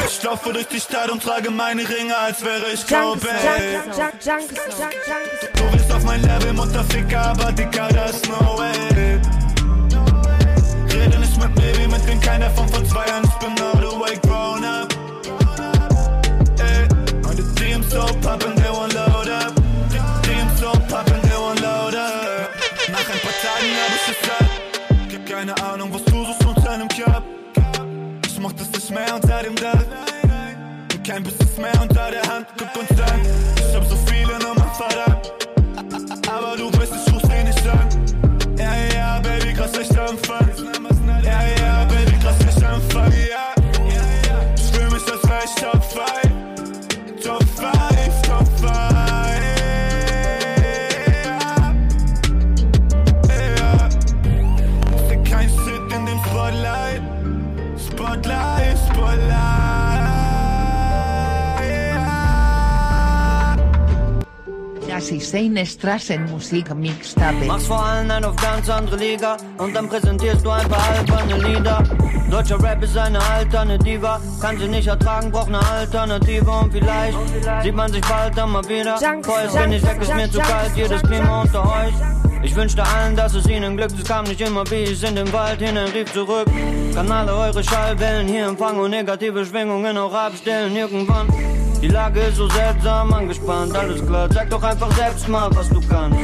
[0.06, 3.26] Ich laufe durch die Stadt und trage meine Ringe, als wäre ich Junks.
[5.54, 9.20] Du bist auf mein Level, Mutterficker, aber Dicker, das ist no way.
[10.94, 13.90] Rede nicht mit mir wie mit den keiner von vor zwei Jahren, ich bin all
[13.90, 14.88] the way grown up.
[16.58, 16.88] Ey,
[17.36, 19.07] die Teams so poppin', they won't load
[25.48, 27.22] keine Ahnung, was du suchst unter einem Cup.
[28.26, 29.84] Ich mach das nicht mehr unter dem Dach.
[30.92, 32.46] Und kein Business mehr unter der Hand.
[32.58, 33.20] Guck uns an,
[65.08, 67.46] Gassi Sein Strassen Musik Mixtape.
[67.46, 71.48] Machst vor allem ein auf ganz andere Liga und dann präsentierst du ein paar alberne
[71.48, 71.82] Lieder.
[72.30, 77.16] Deutscher Rap ist eine Alternative, kann sie nicht ertragen, braucht eine Alternative und vielleicht
[77.62, 78.98] sieht man sich bald dann mal wieder.
[79.22, 81.94] Vorher bin ich weg, ist mir zu kalt, jedes Klima unter euch.
[82.42, 85.32] Ich wünschte allen, dass es ihnen glückt, es kam nicht immer wie ich in den
[85.32, 86.48] Wald hinein rief zurück.
[86.94, 91.28] Kann alle eure Schallwellen hier empfangen und negative Schwingungen auch abstellen irgendwann.
[91.80, 94.28] Die Lage ist so seltsam angespannt, alles klar.
[94.32, 96.18] Sag doch einfach selbst mal, was du kannst.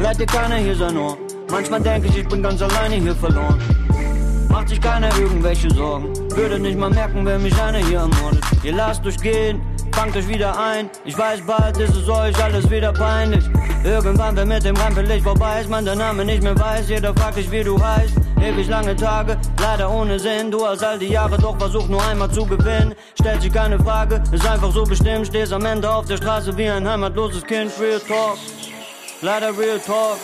[0.00, 1.16] Leid dir keiner hier sein Ohr.
[1.50, 3.60] Manchmal denke ich, ich bin ganz alleine hier verloren.
[4.48, 6.12] Macht sich keiner irgendwelche Sorgen.
[6.34, 8.42] Würde nicht mal merken, wenn mich einer hier ermordet.
[8.64, 9.60] Ihr lasst euch gehen,
[9.94, 10.90] fangt euch wieder ein.
[11.04, 13.44] Ich weiß, bald ist es euch alles wieder peinlich.
[13.84, 16.88] Irgendwann, wenn mit dem Rampenlicht vorbei ist, man der Name nicht mehr weiß.
[16.88, 18.14] Jeder fragt dich, wie du heißt.
[18.40, 20.50] Ewig lange Tage, leider ohne Sinn.
[20.50, 22.94] Du hast all die Jahre doch versucht, nur einmal zu gewinnen.
[23.18, 25.26] Stellt sich keine Frage, ist einfach so bestimmt.
[25.26, 27.72] Stehst am Ende auf der Straße wie ein heimatloses Kind.
[27.80, 28.38] Real Talk.
[29.22, 30.18] Leider Real Talk.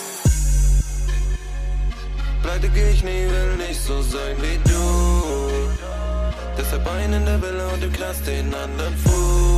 [2.43, 4.81] Pleite geh ich nie, will nicht so sein wie du.
[6.59, 9.50] Deshalb ein in und im Knast den anderen Fuß.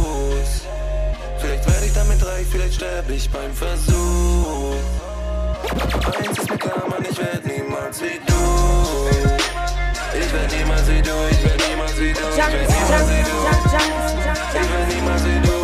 [1.38, 4.75] Vielleicht werde ich damit reich, vielleicht sterbe ich beim Versuch.
[5.93, 8.33] Aber eins ist mir klar, Mann, ich werd niemals wie du.
[10.19, 12.55] Ich werd niemals wie du, ich werd niemals wie du, ich werd
[14.95, 15.62] niemals wie du.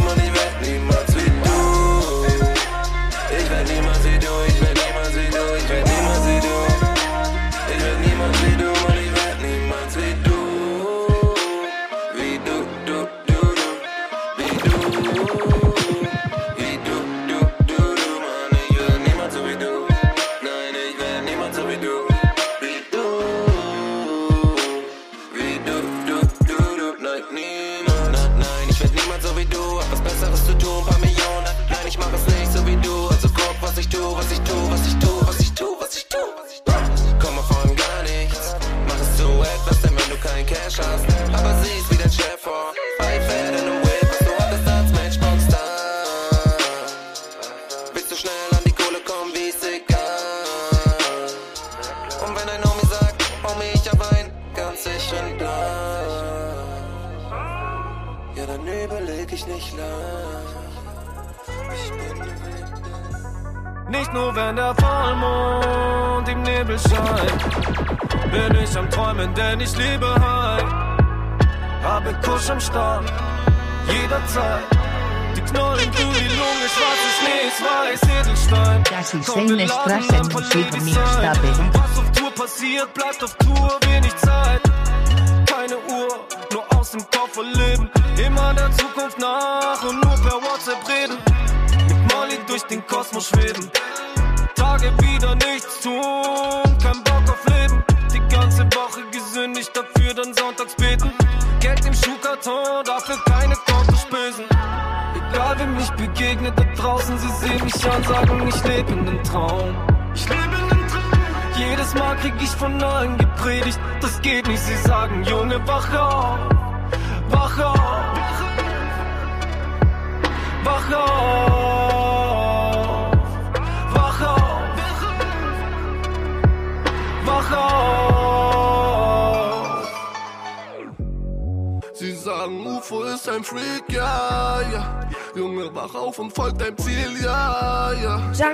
[133.18, 135.00] UFO ist ein Freak, ja, ja.
[135.35, 138.20] Junge, wach auf und folgt deinem Ziel, ja, ja.
[138.33, 138.50] Ja,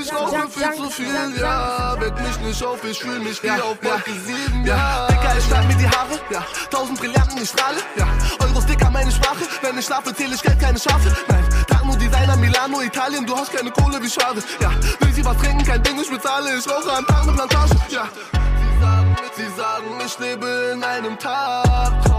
[0.00, 1.94] ich rauche viel zu viel, ja.
[1.98, 5.06] Weck mich nicht auf, ich fühl mich wie auf Wolke 7, Ja.
[5.08, 6.44] Dicker, ich schneid mir die Haare, ja.
[6.70, 8.06] Tausend Brillanten, ich strahle, ja.
[8.40, 9.44] Euros dicker, meine Sprache.
[9.62, 11.14] Wenn ich schlafe, zähl ich Geld, keine Schafe.
[11.28, 14.70] Nein, trag nur Designer, Milano, Italien, du hast keine Kohle, wie schade, ja.
[15.00, 18.08] Will sie was trinken, kein Ding, ich bezahle, ich rauche am Tag eine Plantage, ja.
[18.32, 22.13] Sie sagen, sie sagen, ich lebe in einem Tagtraum.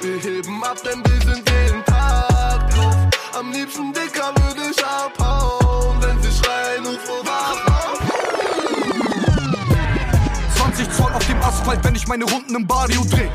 [0.00, 2.96] Wir heben ab, denn wir sind jeden Tag drauf.
[3.36, 7.98] Am liebsten dicker würde ich abhauen, wenn sie schreien, UFO, wach auf.
[10.56, 13.28] 20 Zoll auf dem Asphalt, wenn ich meine Runden im Barrio dreh.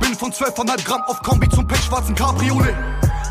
[0.00, 2.74] Bin von 12,5 Gramm auf Kombi zum pechschwarzen Cabriolet.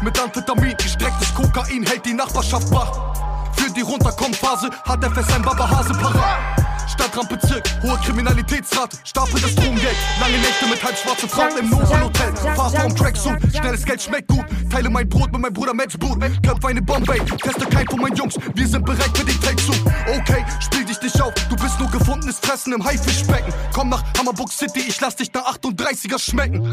[0.02, 3.14] Mit Amphetamin, gestrecktes Kokain hält die Nachbarschaft wach.
[3.58, 6.71] Für die Runterkommphase hat Fest ein Babahase parat.
[6.88, 12.36] Stadtrandbezirk, hohe Kriminalitätsrate, Stapel das Drogengeld, lange Nächte mit halbschwarzen Frauen im Nobelhotel.
[12.56, 16.68] Fahr vorm Tracksuit, schnelles Geld schmeckt gut, teile mein Brot mit meinem Bruder Matchboot, Köpfe
[16.68, 19.76] eine Bombay, teste kein von meinen Jungs, wir sind bereit für den Takezug.
[20.08, 23.54] Okay, spiel dich nicht auf, du bist nur gefundenes Fressen im Haifischbecken.
[23.74, 26.72] Komm nach Hammerburg City, ich lass dich nach 38er schmecken.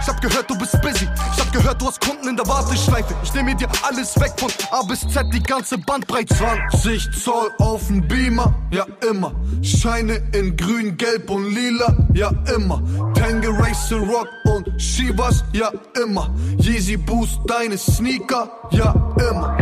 [0.00, 3.14] Ich hab gehört, du bist busy, ich hab gehört, du hast Kunden in der Warteschleife.
[3.22, 6.34] Ich nehme dir alles weg von A bis Z, die ganze Bandbreite.
[6.34, 9.32] 20 Zoll auf dem Beamer, ja immer.
[9.62, 12.82] Scheine in grün, gelb und lila, ja immer.
[13.14, 15.70] Tango Racing Rock und Shivas, ja
[16.02, 16.34] immer.
[16.58, 18.94] Yeezy Boost, deine Sneaker, ja
[19.30, 19.56] immer.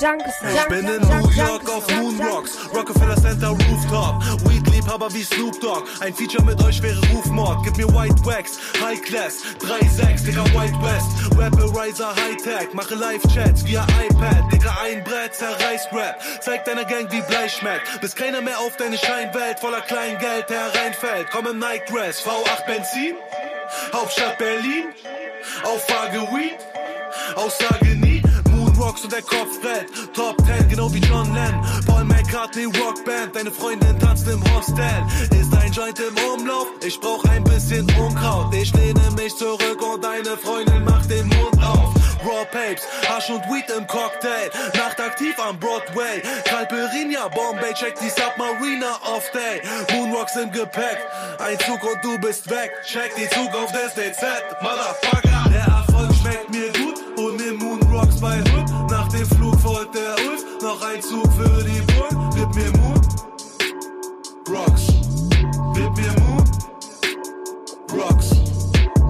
[0.00, 0.48] Junkie Song.
[0.54, 4.22] Ich bin in New York auf Moon Rocks, Rockefeller Center Rooftop.
[4.48, 5.84] Weed-Liebhaber wie Snoop Dogg.
[6.00, 7.64] Ein Feature mit euch wäre Rufmord.
[7.64, 11.38] Gib mir White Wax, High Class, 3-6, Digga, White West.
[11.38, 14.52] Rapperizer High-Tech, mache Live-Chats via iPad.
[14.52, 16.20] Digga, ein Brett, zerreißt Rap.
[16.40, 18.00] Zeig deiner Gang, wie Blei schmeckt.
[18.00, 21.28] Bis keiner mehr auf deine Scheinwelt voller Kleingeld hereinfällt.
[21.30, 23.14] Komm im Nightdress, V8 Benzin.
[23.92, 24.86] Hauptstadt Berlin.
[25.62, 26.58] Auffrage Weed.
[27.36, 27.84] Aussage.
[27.84, 28.03] Moonrocks
[29.04, 30.14] und der Kopf brennt.
[30.14, 31.60] Top 10, genau wie John Lennon.
[31.86, 33.36] Paul McCartney Rockband.
[33.36, 34.84] Deine Freundin tanzt im Hostel.
[35.38, 36.68] Ist ein Joint im Umlauf?
[36.84, 38.54] Ich brauch ein bisschen Unkraut.
[38.54, 41.94] Ich lehne mich zurück und deine Freundin macht den Mund auf.
[42.24, 48.96] Raw Papes, Hasch und Weed im Cocktail, nachtaktiv am Broadway, Calperinia, Bombay, check die Submarina
[49.04, 49.60] off Day,
[49.92, 50.96] Moonrocks im Gepäck,
[51.38, 54.24] ein Zug und du bist weg, check die Zukunft des DZ,
[54.62, 55.50] Motherfucker.
[55.52, 58.42] Der Erfolg schmeckt mir gut und mir Moonrocks bei
[59.84, 63.00] folgt der Ulf, noch ein Zug für die Bullen, gib mir Moon,
[64.48, 64.86] Rocks,
[65.74, 66.44] gib mir Moon,
[67.92, 68.30] Rocks.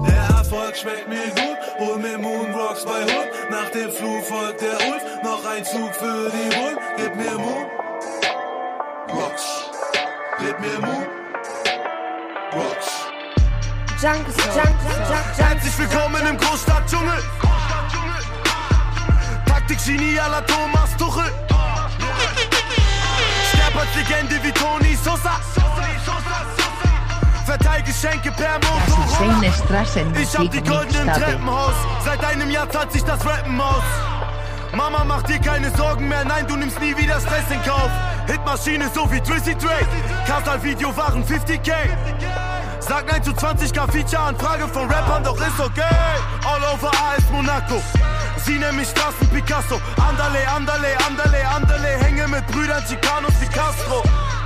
[0.07, 3.29] Der Erfolg schmeckt mir gut, hol mir Moonrocks bei Hood.
[3.49, 6.77] Nach dem Flug folgt der Ulf, noch ein Zug für die Bullen.
[6.97, 7.65] Gib mir Moon,
[9.09, 9.71] Rocks.
[10.39, 11.05] Gib mir Moon,
[12.53, 12.87] Rocks.
[14.01, 15.37] Junkies, Junkies, Junkies.
[15.37, 17.23] Herzlich willkommen im Großstadtdschungel.
[19.67, 21.23] Taktik Genie à la Thomas Tuchel.
[23.49, 25.39] Sterb als Legende wie Tony Sosa.
[27.45, 28.59] Verteil Geschenke per
[29.65, 31.11] Straßen Ich hab die goldenen.
[31.11, 31.73] Treppenhaus.
[32.03, 33.83] Seit einem Jahr zahlt sich das Rappen aus.
[34.71, 36.23] Mama, mach dir keine Sorgen mehr.
[36.25, 37.89] Nein, du nimmst nie wieder Stress in Kauf.
[38.27, 39.87] Hitmaschine so wie Twisty Trade.
[40.27, 41.73] Casal-Video waren 50k.
[42.81, 45.81] Sag nein zu 20k Feature-Anfrage von Rappern, doch ist okay.
[46.45, 47.81] All over AS Monaco.
[48.45, 49.81] Sie nennen mich Straßen Picasso.
[49.97, 51.87] Andale, andale, andale, andale.
[51.99, 54.03] Hänge mit Brüdern Chicanos wie Castro.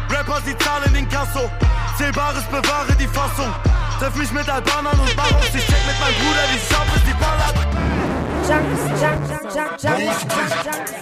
[0.09, 1.49] Rapper, sie zahlen den Kasso.
[1.97, 3.53] Zählbares bewahre die Fassung.
[3.99, 5.47] Treff mich mit Albanern und Baros.
[5.53, 7.79] Ich check mit meinem Bruder die Schaufel, die ballert.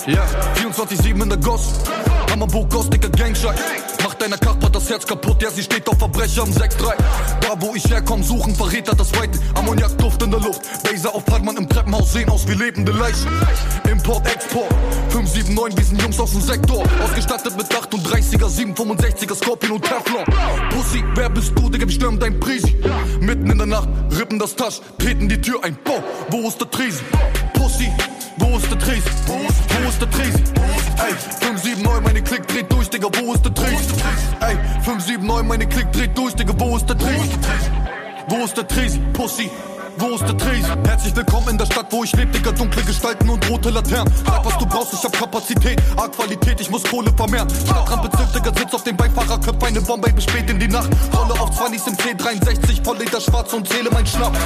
[0.08, 0.24] Ja,
[0.56, 1.82] 24-7 in der Goss.
[2.32, 3.60] Hammerburg, Goss, dicker Gangscheiß.
[4.18, 6.96] Macht deiner Kachbar das Herz kaputt, ja, sie steht auf Verbrecher im 6-3.
[7.40, 9.38] Da, wo ich herkomm, suchen Verräter das Weite.
[9.54, 10.62] Ammoniakduft in der Luft.
[10.84, 13.30] Baser auf Hartmann im Treppenhaus sehen aus wie lebende Leichen.
[13.88, 14.74] Import, Export.
[15.10, 16.84] 579, wir sind Jungs aus dem Sektor.
[17.04, 20.26] Ausgestattet mit 38er, 765er, Scorpion und Teflon.
[20.72, 22.76] Pussy, wer bist du, Digga, wir stürmen dein Prisi.
[23.20, 25.78] Mitten in der Nacht, rippen das Tasch, treten die Tür ein.
[25.84, 27.06] Boah, wo ist der Tresen?
[27.54, 27.92] Pussy,
[28.38, 29.12] wo ist der Tresen?
[29.26, 30.44] Wo ist der Tresen?
[30.98, 34.02] Ey, 579, meine Klick dreht durch, Digga, wo ist der Tresen?
[34.40, 37.40] Ey, 579, meine Klick dreht durch, Digga, wo ist der Tresen?
[38.28, 39.14] Wo ist der Tresen?
[39.14, 39.50] Pussy.
[40.00, 40.86] Wo ist der Tresen?
[40.86, 44.14] Herzlich willkommen in der Stadt, wo ich lebe, Digga, dunkle Gestalten und rote Laternen.
[44.26, 47.48] Sag, was du brauchst, ich hab Kapazität, A-Qualität, ich muss Kohle vermehren.
[47.50, 50.90] Stadtrampe zückt, Digga, sitzt auf dem Beifahrer, köpft eine Bombe bis spät in die Nacht.
[51.16, 54.38] Rolle auf 20 im C63, voll Leder schwarz und zähle mein Schnapp.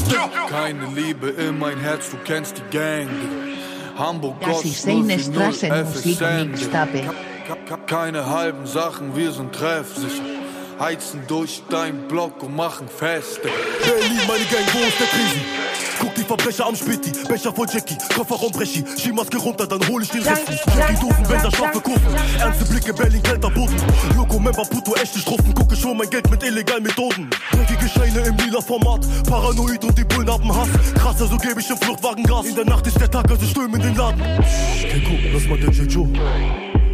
[0.49, 3.61] Keine Liebe in mein Herz, du kennst die Gang, Digga.
[3.97, 7.04] Hamburg, Das ist seine 040 Straßenmusik Mixtape.
[7.88, 10.23] Keine halben Sachen, wir sind treffsicher.
[10.80, 13.54] Heizen durch dein Block und machen fest, Digga.
[13.86, 15.41] Berlin, meine Gang, wo ist der Krisen?
[16.32, 20.54] Verbrecher am Späti, Becher voll Jackie, Kofferraum Brechi, Skimaske runter, dann hol ich den Resti.
[20.54, 23.76] Die doofen Wälder, scharfe Kurven, ernste Blicke, Berlin, kalter Boden.
[24.15, 27.30] Loco, Member, Puto, echte Strophen, gucke schon mein Geld mit illegalen Methoden.
[27.52, 30.70] Dreckige Scheine im lila Format, paranoid und die Bullen haben Hass.
[30.94, 32.46] Krasser, so gebe ich im Fluchtwagen Gas.
[32.46, 34.22] In der Nacht ist der Tag, also stürmen in den Laden.
[34.22, 36.08] Keko, lass mal den Joe.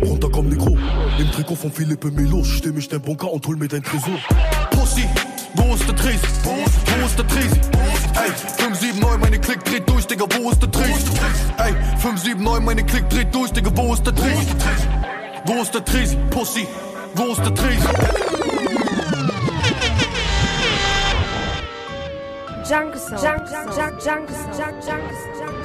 [0.03, 0.75] Runter komm Negro,
[1.19, 4.17] im Trikot von Philippe Melo, stimm ich dein Bunker und hol mir dein Tresor.
[4.71, 5.07] Pussy,
[5.53, 6.27] wo ist der Tresen?
[6.43, 7.59] Wo ist der Tresen?
[8.15, 11.09] Ey, 579, meine Klick dreht durch, Digga, wo ist der Tresen?
[11.57, 14.55] Ey, 579, meine Klick dreht durch, Digga, wo ist der Tresen?
[15.45, 16.29] Wo ist der Tresen?
[16.29, 16.67] Pussy,
[17.15, 17.87] wo ist der Tresen?
[22.69, 24.87] Junkies, Junkies, Junkies, Junkies, Junkies,
[25.39, 25.56] Junkies.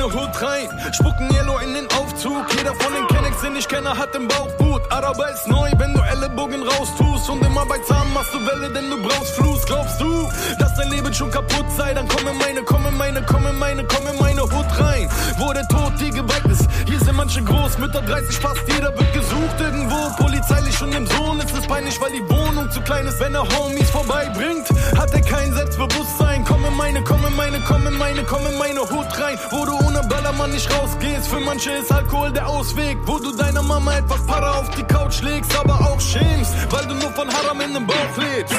[0.00, 2.44] Meine Hut rein, spucken Yellow in den Aufzug.
[2.56, 4.82] Jeder von den Kennex, den ich kenne, hat im Bauch Wut.
[4.90, 7.28] Araber ist neu, wenn du Ellenbogen raustust.
[7.28, 9.64] Und immer bei Zahn machst du Welle, denn du brauchst Fluss.
[9.66, 11.92] Glaubst du, dass dein Leben schon kaputt sei?
[11.92, 15.08] Dann komm in meine, komm in meine, komm in meine, komm in meine Hut rein.
[15.38, 16.66] Wo der Tod dir geweiht ist.
[16.86, 20.10] Hier sind manche Großmütter, 30, fast jeder wird gesucht irgendwo.
[20.16, 23.20] Polizeilich und im Sohn ist es peinlich, weil die Wohnung zu klein ist.
[23.20, 26.44] Wenn er Homies vorbeibringt, hat er kein Selbstbewusstsein.
[26.44, 29.38] Komm in meine, komm in meine, komm in meine, komm in meine Hut rein.
[29.50, 31.28] Wo du ohne Ballermann nicht rausgehst.
[31.28, 32.98] Für manche ist Alkohol der Ausweg.
[33.06, 36.94] Wo du deiner Mama etwas Para auf die Couch legst, aber auch schämst, weil du
[36.94, 38.54] nur von Haram in den Bauch lebst.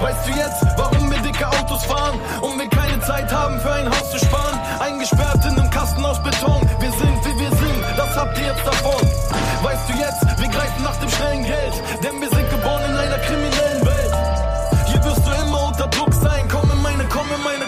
[0.00, 3.88] Weißt du jetzt, warum wir dicke Autos fahren und wir keine Zeit haben für ein
[3.88, 4.58] Haus zu sparen?
[4.80, 6.60] Eingesperrt in einem Kasten aus Beton.
[6.80, 9.06] Wir sind wie wir sind, das habt ihr jetzt davon.
[9.62, 12.91] Weißt du jetzt, wir greifen nach dem schnellen Geld, denn wir sind geboren in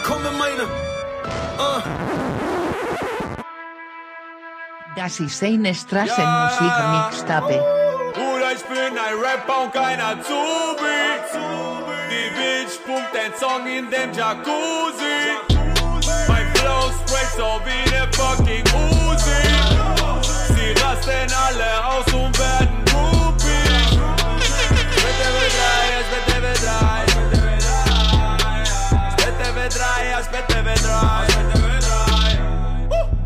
[0.05, 0.65] komm in meine.
[1.59, 1.83] Ah.
[4.97, 7.59] Das ist seine Straßenmusik Mixtape.
[8.15, 11.01] Bruder, ich bin ein Rapper und kein Azubi.
[12.11, 15.17] Die Bitch pumpt den Song in dem Jacuzzi.
[16.29, 19.43] Mein Flow sprayt so wie ne fucking Uzi.
[20.55, 22.14] Sie rasten alle aus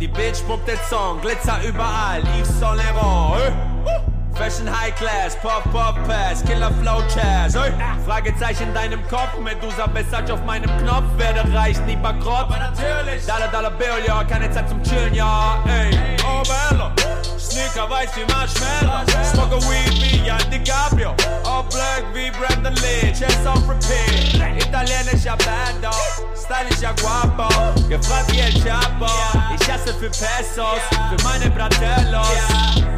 [0.01, 3.53] Die Bitch pumpt den Song, Glitzer überall, Yves Saint Laurent.
[3.87, 4.08] Äh.
[4.39, 7.57] Fashion High Class, Pop Pop Pass, Killer Flow Chaz.
[7.57, 7.72] Äh?
[8.07, 12.43] Fragezeichen in deinem Kopf, Medusa Message auf meinem Knopf, werde reich, nie bankrott.
[12.45, 15.91] Aber natürlich, Dollar Dollar Bill, ja, keine Zeit zum Chillen, ja, ey.
[16.24, 16.93] Oh Bella,
[17.36, 21.14] Sneaker weiß wie Marshmallow, Smoke Weed wie Jan DiCaprio,
[21.45, 25.91] All Black wie Brandon Lee, Chess on Repeat, italienischer Bando,
[26.36, 27.49] stylischer Guapo,
[27.89, 29.11] gefragt wie El Chapo,
[29.59, 32.97] ich hasse für Pesos, für meine Bratellos.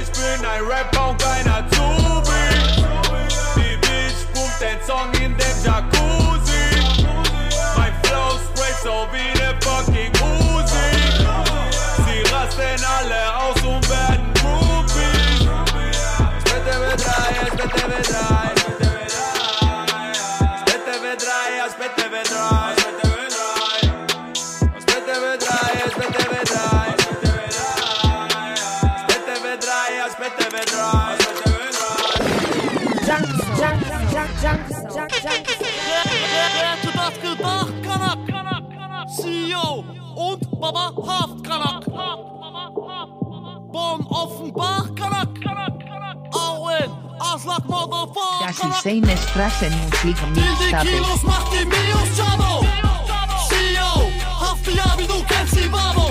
[0.00, 2.30] Ich bin ein Rapper und kein Azubi.
[3.56, 6.52] Die Bitch pumpt den Song in dem Jacuzzi.
[7.76, 9.37] Mein Flow sprayt so wie
[40.60, 41.84] Baba Haftkanak.
[43.70, 45.28] Bon Offenbach, Kanak,
[46.32, 46.90] Auen,
[47.20, 48.46] Aslak Motherfucker.
[48.46, 50.86] Das ist eine Straßenmusik Mixtape.
[50.86, 52.66] Kilos macht die Mios, Chavo.
[53.48, 56.07] CEO, hafte ja, wie du kennst die Babos.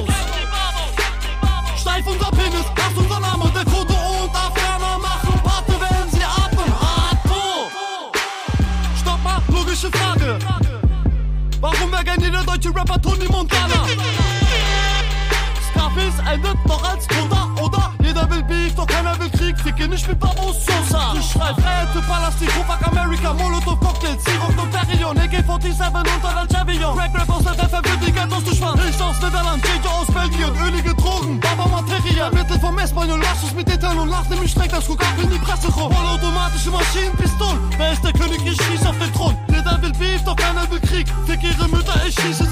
[19.97, 21.15] Nicht mit Babos Sosa.
[21.17, 26.47] Ich schrei Freiheit für Palastik, Fuck America, Molotov Cocktails, Sirup und Perillon, AK-47 und dann
[26.53, 26.95] Chavion.
[26.95, 28.79] Crack Rap aus der Pfeffer für die Ghettos du Schwanz.
[28.87, 32.29] Ich aus Niederland, JJ aus Belgien, ölige Drogen, Baba Material.
[32.31, 35.39] Mittel vom Espanol, lass uns mit Eltern und lach nämlich streckt das ab in die
[35.39, 35.91] Presse rum.
[35.91, 37.59] Vollautomatische Maschinen, Pistolen.
[37.77, 38.39] Wer ist der König?
[38.45, 39.35] Ich schieß auf den Thron.
[39.49, 41.07] Jeder will Beef, doch keiner will Krieg.
[41.25, 42.46] Fick ihre Mütter, ich schieße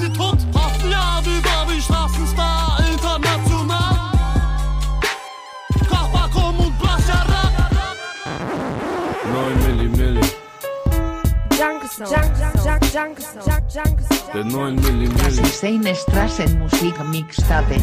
[12.95, 15.49] Junk, junk, junk, junk, der 9 Milli Das Milli.
[15.49, 17.75] ist eine Straßenmusik Mixtape.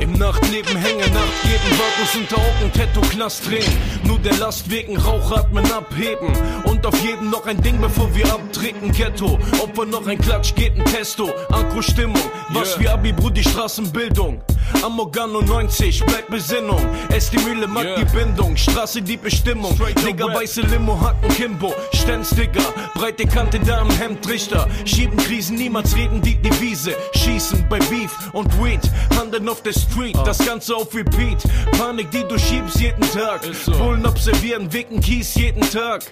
[0.00, 3.76] Im Nachtleben hängen, Nacht jeden Wartus unter Augen, Tattoo, Knast drehen.
[4.04, 6.32] Nur der Last wegen Rauch atmen, abheben.
[6.64, 8.90] Und auf jeden noch ein Ding, bevor wir abtreten.
[8.90, 11.30] Ghetto, Opfer noch ein Klatsch, geht ein Testo.
[11.50, 12.22] Agro-Stimmung,
[12.54, 14.40] was wie Abi, Brudi, Straßenbildung.
[14.82, 16.80] Amorgano 90, bleibt Besinnung.
[17.10, 17.96] Es die Mühle, mag Yeah.
[18.04, 18.56] die Bindung.
[18.56, 19.78] Straße, die Bestimmung.
[20.06, 21.74] Digga, weiße Limo, Hacken, Kimbo.
[21.92, 22.62] Sternsticker,
[22.94, 24.68] breite Kante da Hemd, Richter.
[24.84, 26.94] Schieben Krisen, niemals reden die Devise.
[27.14, 28.80] Schießen bei Beef und Weed.
[29.18, 31.42] Handeln auf der Street, das Ganze auf Repeat.
[31.78, 33.40] Panik, die du schiebst jeden Tag.
[33.64, 33.72] so.
[33.72, 36.02] Bullen observieren, wicken Kies jeden Tag.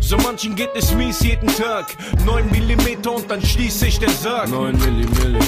[0.00, 1.96] So manchen geht es mies jeden Tag.
[2.24, 4.48] 9 Millimeter und dann schließt sich der Sarg.
[4.48, 5.38] 9 Milli Milli,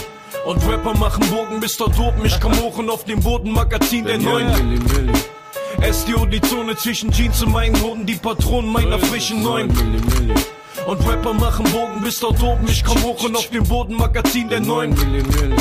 [0.46, 2.24] Und Rapper machen Bogen bis dort oben.
[2.24, 6.74] Ich komm hoch und auf dem Boden Magazin der 9 Milli Milli, SDO die Zone
[6.76, 10.34] zwischen Jeans und meinen Hoden, die Patronen meiner frischen 9 Milli Milli,
[10.86, 12.66] Und Rapper machen Bogen bis dort oben.
[12.68, 15.56] Ich komm hoch und auf dem Boden Magazin der 9 Milli Milli,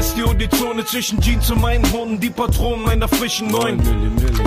[0.00, 4.44] SDO die Zone zwischen Jeans und meinen Hoden, die Patronen meiner frischen 9 Milli Milli.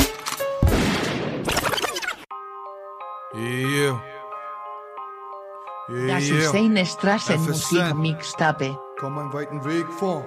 [3.36, 4.01] Yeah.
[5.89, 7.97] Yeah, Das ist eine Straßenmusik FSN.
[8.01, 8.78] Mixtape.
[9.00, 10.26] Komm einen weiten Weg vor.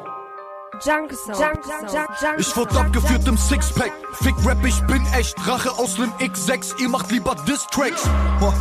[0.84, 1.34] Junkerson.
[1.34, 1.92] Junk, junk,
[2.22, 3.90] junk, Ich wurde abgeführt im Sixpack.
[4.12, 5.36] Fick Rap, ich bin echt.
[5.44, 6.80] Rache aus nem X6.
[6.80, 8.08] Ihr macht lieber Diss-Tracks.
[8.40, 8.52] Huh.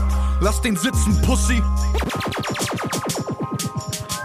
[0.42, 1.62] Lass den sitzen, Pussy.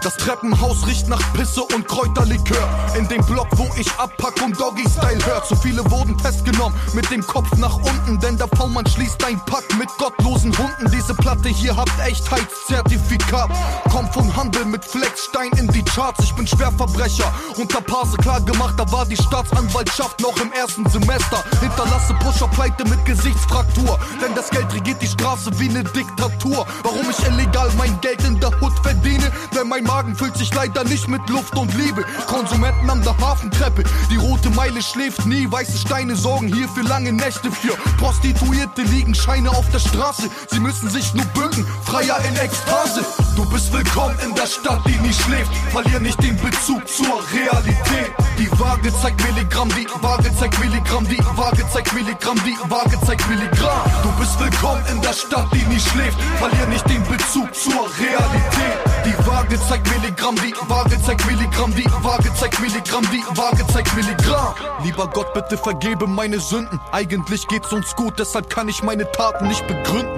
[0.05, 2.69] Das Treppenhaus riecht nach Pisse und Kräuterlikör.
[2.95, 5.47] In dem Block, wo ich abpack und Doggy-Style hört.
[5.47, 8.19] So viele wurden festgenommen mit dem Kopf nach unten.
[8.19, 10.91] Denn der V-Mann schließt ein Pack mit gottlosen Hunden.
[10.91, 13.49] Diese Platte hier hat Echtheitszertifikat.
[13.89, 16.23] Kommt vom Handel mit Flexstein in die Charts.
[16.23, 17.33] Ich bin Schwerverbrecher.
[17.57, 21.43] Unter Pase klar gemacht, da war die Staatsanwaltschaft noch im ersten Semester.
[21.61, 23.97] Hinterlasse Pusher-Pleite mit Gesichtsfraktur.
[24.21, 26.67] Denn das Geld regiert die Straße wie eine Diktatur.
[26.83, 29.31] Warum ich illegal mein Geld in der Hood verdiene?
[29.55, 32.03] Denn mein Magen füllt sich leider nicht mit Luft und Liebe.
[32.27, 35.49] Konsumenten an der Hafentreppe, die rote Meile schläft nie.
[35.49, 37.77] Weiße Steine sorgen hier für lange Nächte für.
[37.97, 40.29] Prostituierte liegen Scheine auf der Straße.
[40.51, 43.05] Sie müssen sich nur bücken, freier in Ekstase.
[43.37, 45.49] Du bist willkommen in der Stadt, die nie schläft.
[45.71, 48.11] Verlier nicht den Bezug zur Realität.
[48.37, 53.25] Die Waage zeigt Milligramm, die Waage zeigt Milligramm, die Waage zeigt Milligramm, die Waage zeigt
[53.29, 53.89] Milligramm.
[54.03, 56.19] Du bist willkommen in der Stadt, die nie schläft.
[56.37, 58.94] Verlier nicht den Bezug zur Realität.
[59.05, 63.95] Die Waage zeigt Milligramm, die Waage zeigt Milligramm, die Waage zeigt Milligramm, die Waage zeigt
[63.95, 64.55] Milligramm.
[64.83, 66.79] Lieber Gott, bitte vergebe meine Sünden.
[66.91, 70.09] Eigentlich geht's uns gut, deshalb kann ich meine Taten nicht begründen.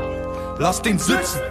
[0.57, 1.41] Lass den sitzen.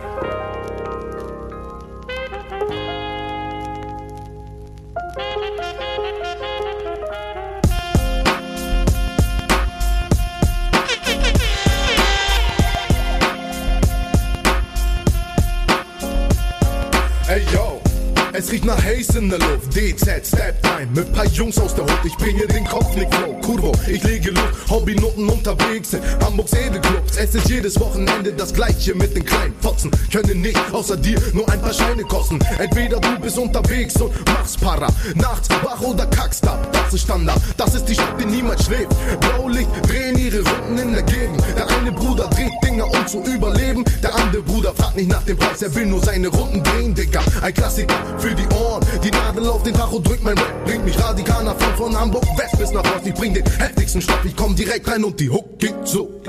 [18.56, 19.74] Riecht nach Haze in der Luft.
[19.74, 22.04] DZ, Step Time, mit paar Jungs aus der Hut.
[22.04, 23.34] Ich bringe den Kopf nicht flow.
[23.42, 24.70] Kurvo, ich lege Luft.
[24.70, 27.16] Hobbynoten unterwegs in Hamburgs Edelclubs.
[27.18, 29.90] Es ist jedes Wochenende das gleiche mit den kleinen Fotzen.
[30.10, 32.38] Können nicht außer dir nur ein paar Scheine kosten.
[32.58, 34.88] Entweder du bist unterwegs und machst Para.
[35.14, 36.66] Nachts wach oder kackst ab.
[36.72, 37.40] Das ist Standard.
[37.58, 38.88] Das ist die Stadt, die niemals schläft.
[39.20, 41.42] Blaulicht drehen ihre Runden in der Gegend.
[41.56, 43.84] Der eine Bruder dreht Dinger, um zu überleben.
[44.02, 45.62] Der andere Bruder fragt nicht nach dem Preis.
[45.62, 47.22] Er will nur seine Runden drehen, Digga.
[47.40, 48.84] Ein Klassiker für die Ohren.
[49.02, 50.64] Die Nadel auf den Tacho drückt mein Rap.
[50.66, 53.06] Bringt mich radikal nach vorn von Hamburg West bis nach Ost.
[53.06, 54.22] Ich bring den heftigsten Stoff.
[54.24, 56.20] Ich komm direkt rein und die Hook geht so.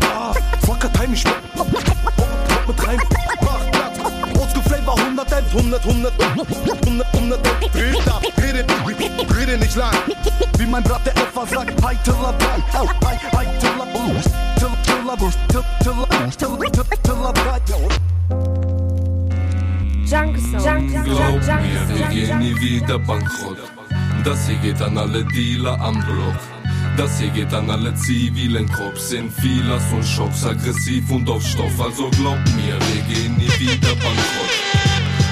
[0.00, 2.98] FA, Fucker Time, ich mit rein,
[3.40, 3.98] mach Platz.
[4.40, 7.40] Oldschool Flavor 111, 100, 100, 100, 100,
[7.72, 8.64] Dreht ab, rede,
[9.36, 9.94] rede nicht lang.
[10.58, 14.22] Wie mein Brat der sagt, hi Tilla Bang, hi, hi, hi Tilla Bang.
[14.56, 15.16] Tilla, Tilla,
[15.48, 17.88] Tilla, Tilla, Tilla, Tilla, Tilla,
[20.06, 20.86] Junk Song.
[20.86, 23.58] Glaub mir, wir gehen nie wieder bankrott.
[24.22, 26.38] Das hier geht an alle Dealer am Block.
[26.96, 31.80] Das hier geht an alle zivilen Cops, sind Feelers und Schocks, aggressiv und auf Stoff.
[31.80, 34.54] Also glaub mir, wir gehen nie wieder bankrott.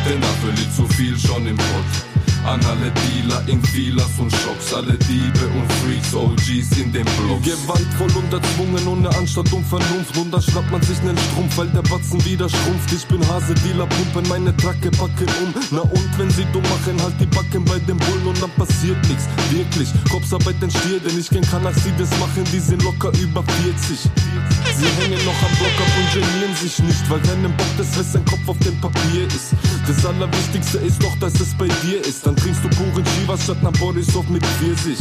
[0.08, 2.11] Denn dafür liegt zu viel schon im Pott.
[2.44, 7.40] An alle Dealer in Feelers und Schocks, alle Diebe und Freaks, OGs in dem Block.
[7.44, 10.16] Gewaltvoll und erzwungen, ohne Anstand und Vernunft.
[10.16, 12.92] Und da schnappt man sich nen Strumpf, weil der Batzen wieder schrumpft.
[12.92, 15.54] Ich bin Hase, Dealer, pumpen meine Tracke, packen um.
[15.70, 18.98] Na und wenn sie dumm machen, halt die Backen bei dem Bullen und dann passiert
[19.08, 19.28] nichts.
[19.50, 24.10] Wirklich, Kopfsarbeit entsteht, denn ich kenn Kanaks, die das machen, die sind locker über 40.
[24.78, 28.12] Sie hängen noch am Block ab und genieren sich nicht, weil keinem Bock das, was
[28.12, 29.52] sein Kopf auf dem Papier ist.
[29.86, 32.26] Das Allerwichtigste ist doch, dass es bei dir ist.
[32.26, 34.98] Dann trinkst du puren Chivas statt nach Borisov mit Pfirsich.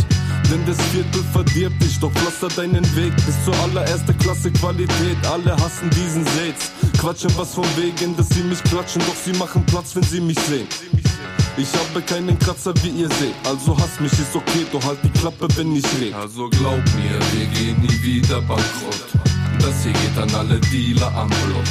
[0.52, 5.18] Denn das Viertel verdirbt dich, doch pflaster deinen Weg bis zur allererste Klasse Qualität.
[5.32, 9.66] Alle hassen diesen Sets, quatschen was von wegen, dass sie mich klatschen, doch sie machen
[9.66, 10.68] Platz, wenn sie mich sehen.
[11.58, 13.36] Ich habe keinen Kratzer, wie ihr seht.
[13.44, 16.14] Also hasst mich, ist okay, doch halt die Klappe, wenn ich red.
[16.14, 19.21] Also glaub mir, wir gehen nie wieder bankrott.
[19.62, 21.64] Das hier geht an alle Dealer am Block.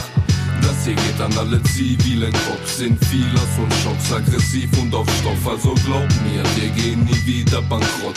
[0.62, 5.48] Das hier geht an alle zivilen Cops, sind Feelers und Schocks, aggressiv und auf Stoff.
[5.48, 8.16] Also glaub mir, wir gehen nie wieder bankrott.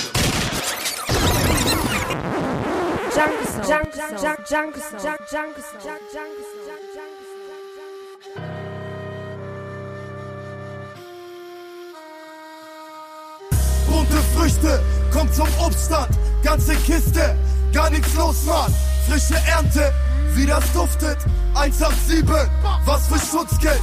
[13.87, 16.09] Bunte Früchte, kommt zum Obststand,
[16.43, 17.35] ganze Kiste,
[17.73, 18.73] gar nichts los, Mann.
[19.07, 19.93] Frische Ernte,
[20.33, 21.17] wie das duftet.
[21.55, 22.49] 187,
[22.85, 23.81] was für Schutzgeld.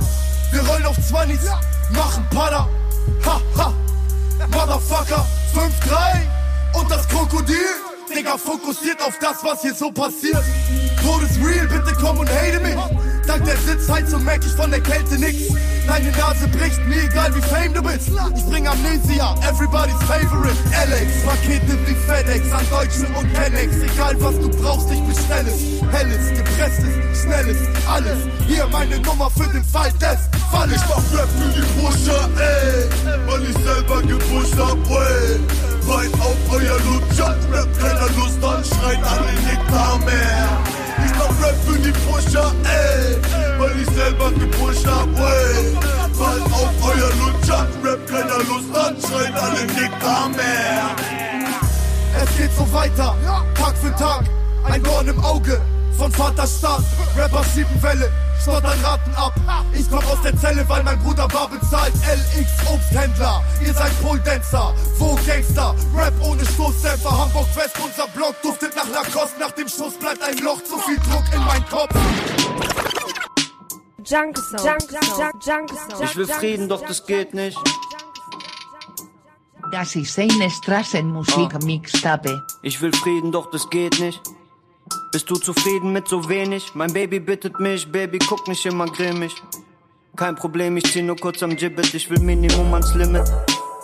[0.53, 1.39] Wir rollen auf 20,
[1.91, 2.68] machen Pada.
[3.27, 3.75] Ha, ha,
[4.51, 7.57] Motherfucker, 5-3 und das Krokodil.
[8.14, 10.43] Digga, fokussiert auf das, was hier so passiert.
[11.03, 12.75] Tod ist real, bitte komm und hate mich.
[13.31, 15.55] Dank der Sitzheizung merk ich von der Kälte nix.
[15.87, 18.09] Deine Nase bricht, mir egal wie fame du bist.
[18.35, 20.57] Ich bring Amnesia, everybody's favorite.
[20.76, 23.76] Alex, Pakete wie FedEx an Deutschen und Pennex.
[23.76, 25.81] Egal was du brauchst, ich bestell es.
[25.93, 27.59] Helles, gepresstes, schnelles,
[27.89, 28.18] alles.
[28.49, 30.18] Hier meine Nummer für den Fall des
[30.51, 30.74] Falles.
[30.74, 32.89] Ich mach Rap für die Pusher, ey,
[33.28, 34.76] weil ich selber gepusht hab,
[44.31, 45.76] selber gepusht hab, ey.
[46.14, 50.91] Weit auf euer Lutscher, Rap keiner Lust, dann schreit alle Nektar mehr.
[52.22, 53.14] Es geht so weiter,
[53.55, 54.24] Tag für Tag,
[54.64, 55.61] ein Dorn im Auge
[55.97, 56.83] von Vaterstaat.
[57.16, 58.11] Rapper schieben Welle,
[58.43, 59.33] stottern Raten ab.
[59.72, 61.95] Ich komm aus der Zelle, weil mein Bruder bar bezahlt.
[61.95, 67.11] LX Obsthändler, ihr seid Pole-Dancer, wo Gangster, Rap ohne Stoßdämpfer.
[67.11, 69.41] Hamburg West, unser Block duftet nach Lacoste.
[69.41, 71.95] Nach dem Schuss bleibt ein Loch, zu viel Druck in mein Kopf.
[74.05, 74.64] Junk Song.
[74.64, 76.05] Junk Junk Junk Song.
[76.05, 77.59] Ich will Frieden, doch das geht nicht.
[79.72, 82.42] Das ist eine Straßenmusik Mixtape.
[82.62, 84.20] Ich will Frieden, doch das geht nicht.
[85.12, 86.74] Bist du zufrieden mit so wenig?
[86.74, 89.34] Mein Baby bittet mich, Baby, guck nicht immer grimmig.
[90.16, 93.30] Kein Problem, ich zieh nur kurz am Gibbet, ich will Minimum ans Limit.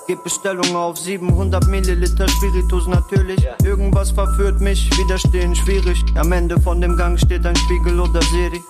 [0.07, 3.45] Gib Bestellung auf 700 Milliliter Spiritus natürlich.
[3.65, 6.03] Irgendwas verführt mich, widerstehen schwierig.
[6.17, 8.63] Am Ende von dem Gang steht ein Spiegel oder Serie.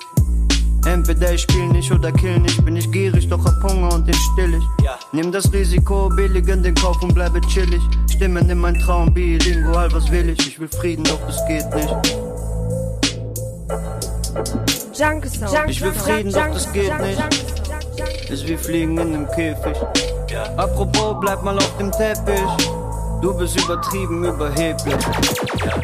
[0.86, 4.14] Entweder ich spiel nicht oder kill nicht, bin ich gierig, doch hab Hunger und den
[4.14, 4.84] still ich.
[4.84, 4.98] Ja.
[5.12, 7.82] Nimm das Risiko, billig in den Kauf und bleibe chillig.
[8.10, 10.38] Stimmen in mein Traum, bilingual, was will ich?
[10.46, 11.94] Ich will Frieden, doch es geht nicht.
[15.68, 18.30] Ich will Frieden, doch das geht nicht.
[18.30, 19.76] Ist wie Fliegen in einem Käfig.
[20.56, 22.68] Apropos, bleib mal auf dem Teppich.
[23.22, 24.96] Du bist übertrieben überheblich.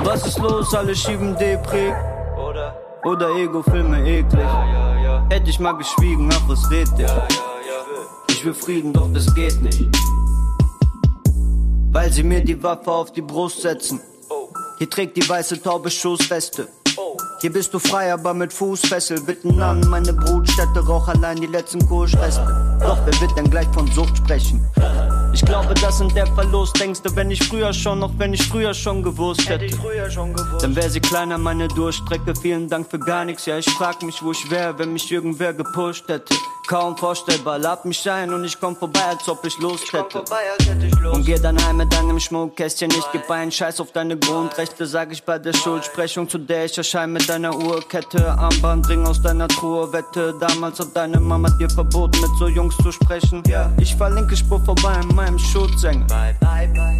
[0.01, 0.75] Was ist los?
[0.75, 1.93] Alle schieben Depri.
[2.37, 4.47] Oder, Oder Ego-Filme eklig.
[5.29, 7.27] Hätte ich mal geschwiegen, ach was red der?
[8.31, 9.89] Ich will Frieden, doch das geht nicht.
[11.91, 14.01] Weil sie mir die Waffe auf die Brust setzen.
[14.79, 16.69] Hier trägt die weiße Taube Schoßweste.
[17.41, 19.21] Hier bist du frei, aber mit Fußfessel.
[19.23, 22.79] Bitten an meine Brutstätte, rauch allein die letzten Kursreste.
[22.81, 24.65] Doch wer wird denn gleich von Sucht sprechen?
[25.35, 26.79] Ich glaube, das sind der Verlust.
[26.79, 29.67] Denkst du, wenn ich früher schon, noch wenn ich früher schon gewusst hätte,
[30.61, 32.35] dann wäre sie kleiner, meine Durchstrecke.
[32.37, 33.47] Vielen Dank für gar nichts.
[33.47, 36.35] Ja, ich frag mich, wo ich wäre, wenn mich irgendwer gepusht hätte.
[36.69, 40.23] Kaum vorstellbar, lad mich ein und ich komm vorbei, als ob ich Lust hätte.
[41.13, 42.91] Und geh dann heim mit deinem Schmuckkästchen.
[42.91, 46.79] Ich geb einen Scheiß auf deine Grundrechte, sag ich bei der Schuldsprechung, zu der ich
[46.79, 48.31] erscheine mit deiner Uhrkette.
[48.39, 50.35] Armbandring aus deiner Truhe, Wette.
[50.39, 53.43] Damals hat deine Mama dir verboten, mit so Jungs zu sprechen.
[53.79, 56.07] Ich verlinke Spur vorbei in meinem Schutzsänger.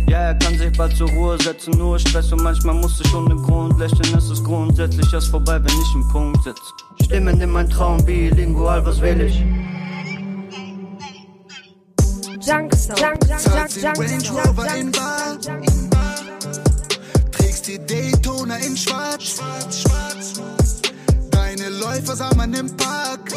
[0.09, 3.35] Ja, er kann sich bald zur Ruhe setzen, nur Stress und manchmal muss ich ohne
[3.37, 4.17] Grund lächeln.
[4.17, 6.61] Es ist grundsätzlich erst vorbei, wenn ich im Punkt sitz.
[7.05, 9.45] Stimmen in mein Traum, bilingual, was will ich?
[12.45, 12.99] Junk Sound.
[12.99, 14.93] Junk, Junk, Junk, Junk, Range Rover Junk, in.
[14.93, 15.39] Bar.
[17.31, 19.41] Trägst die Daytona in Schwarz.
[21.31, 23.33] Deine Läufer sah man im Park.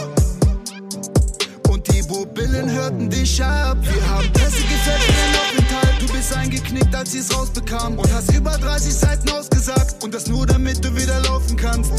[2.05, 3.77] Die Pupillen hörten dich ab.
[3.81, 6.01] Wir haben Pässe gefällt für den Aufenthalt.
[6.01, 7.97] Du bist eingeknickt, als sie's rausbekam.
[7.97, 10.03] Und hast über 30 Seiten ausgesagt.
[10.03, 11.91] Und das nur damit du wieder laufen kannst.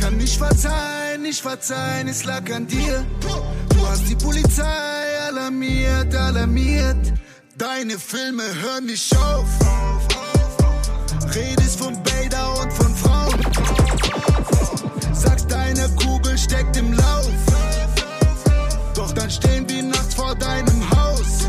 [0.00, 3.04] Kann nicht verzeihen, nicht verzeihen, es lag an dir.
[3.20, 4.64] Du hast die Polizei
[5.28, 7.12] alarmiert, alarmiert.
[7.58, 9.46] Deine Filme hören nicht auf.
[11.34, 13.40] Redest von Bader und von Frauen.
[15.12, 17.49] Sagst, deine Kugel steckt im Lauf.
[19.00, 21.48] Doch dann stehen wir nachts vor deinem Haus.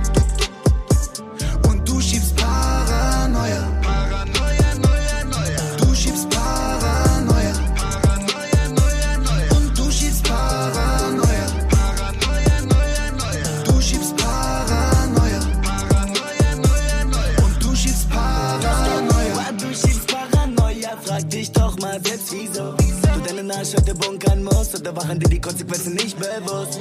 [1.67, 3.67] Und du schiebst Paranoia.
[3.81, 5.77] Paranoia, Neuer, Neuer.
[5.77, 7.53] Du schiebst Paranoia.
[7.75, 9.51] Paranoia, Neuer, Neuer.
[9.57, 11.47] Und du schiebst Paranoia.
[11.69, 13.63] Paranoia, Neuer, Neuer.
[13.65, 15.39] Du schiebst Paranoia.
[15.61, 17.43] Paranoia, Neuer, Neuer.
[17.43, 19.51] Und du schiebst Paranoia.
[19.59, 22.75] Du schiebst Paranoia, frag dich doch mal selbst wieso.
[23.13, 26.79] Du deinen Arsch heute bunkern musst oder waren dir die Konsequenzen nicht bewusst.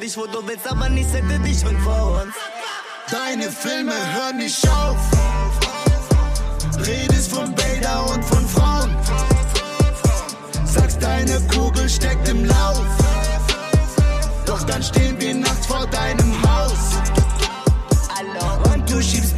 [0.00, 2.34] Dich, wo du willst, aber nicht setze dich und vor uns.
[3.10, 4.96] Deine Filme hören nicht auf.
[6.86, 8.96] Redest von Bader und von Frauen.
[10.64, 12.82] Sagst, deine Kugel steckt im Lauf.
[14.46, 16.78] Doch dann stehen wir nachts vor deinem Haus.
[18.72, 19.29] Und du schiebst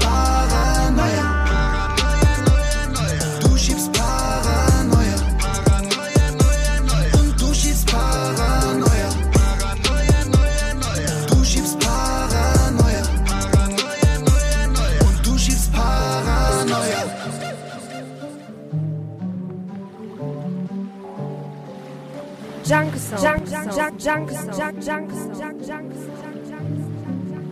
[24.05, 24.83] Junk, Junk, Junk Sound.
[24.83, 25.39] Junk, Junk Sound.
[25.39, 25.93] Junk,
[26.49, 27.43] Junk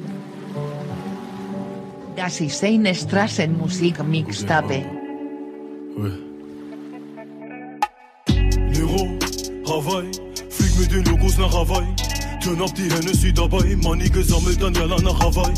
[2.16, 4.84] Das ist eine Straßenmusik-Mixtape.
[8.68, 9.08] Nero,
[9.64, 10.10] Hawaii,
[10.50, 11.94] flieg mit den Logos nach Hawaii.
[12.42, 15.54] Turn up die Hennessy dabei, Money gesammelt, dann Jalla nach Hawaii.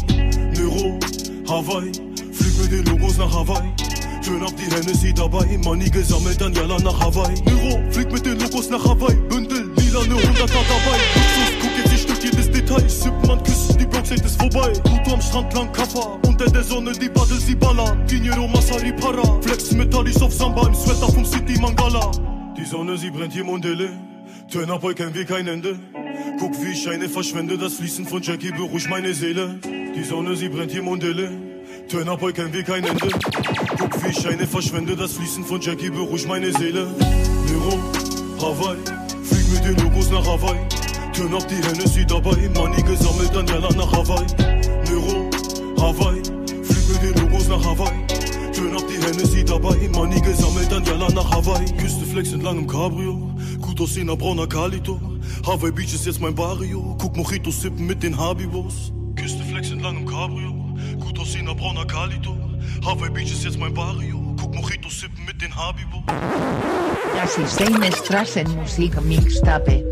[0.53, 0.99] Nero,
[1.49, 1.90] Hawaii,
[2.32, 3.72] flieg mit den Logos nach Hawaii.
[4.22, 7.40] Turn up die Hennessy dabei, Money gesammelt, dann Jalla nach Hawaii.
[7.47, 9.16] Nero, flieg mit den Logos nach Hawaii.
[9.30, 10.99] Bündel, lila, ne 100er dabei.
[11.14, 12.88] Luxus, guck jetzt, ich stück jedes Detail.
[12.88, 14.72] Sippen küssen, die Bronx ist vorbei.
[14.84, 18.07] Pluto am Strand lang Kaffa, unter der Sonne die Paddel, sie ballern.
[18.07, 19.40] Dinero, Masari, Para.
[19.43, 22.11] Flex mit Talis auf Samba im Sweater vom City Mangala.
[22.57, 23.90] Die Sonne, sie brennt hier Mondele.
[24.51, 25.78] Turn up, heute kennen wir kein Ende.
[26.38, 29.59] Guck, wie ich Scheine verschwende, das Fließen von Jackie beruhigt meine Seele.
[29.95, 31.30] Die Sonne, sie brennt hier Mondele.
[31.88, 33.09] Turn up, heute kennen wir kein Ende.
[33.78, 36.86] Guck, wie ich Scheine verschwende, das Fließen von Jackie beruhigt meine Seele.
[37.47, 37.78] Nero,
[38.40, 38.76] Hawaii,
[39.53, 40.61] mit den Logos nach Hawaii.
[41.13, 44.27] Turn up die Hennessy dabei, Money gesammelt, dann Jalla nach Hawaii.
[44.89, 45.31] Nero,
[45.79, 46.23] Hawaii,
[46.65, 48.07] flieg mit den Logos nach Hawaii.
[48.55, 51.67] Schön auf die Hennessy dabei, Money gesammelt, dann Jalla nach Hawaii.
[51.77, 53.31] Küste Flex in langem Cabrio,
[53.61, 55.01] gut aussehender brauner Kalito.
[55.47, 58.93] Hawaii Beach ist jetzt mein Barrio, guck Mojitos sippen mit den Habibos.
[59.17, 60.53] Küste Flex in langem Cabrio,
[60.99, 62.37] gut aussehender brauner Kalito.
[62.85, 66.03] Hawaii Beach ist jetzt mein Barrio, guck Mojitos sippen mit den Habibos.
[67.15, 69.85] Das ist eine Straßenmusik-Mixtape.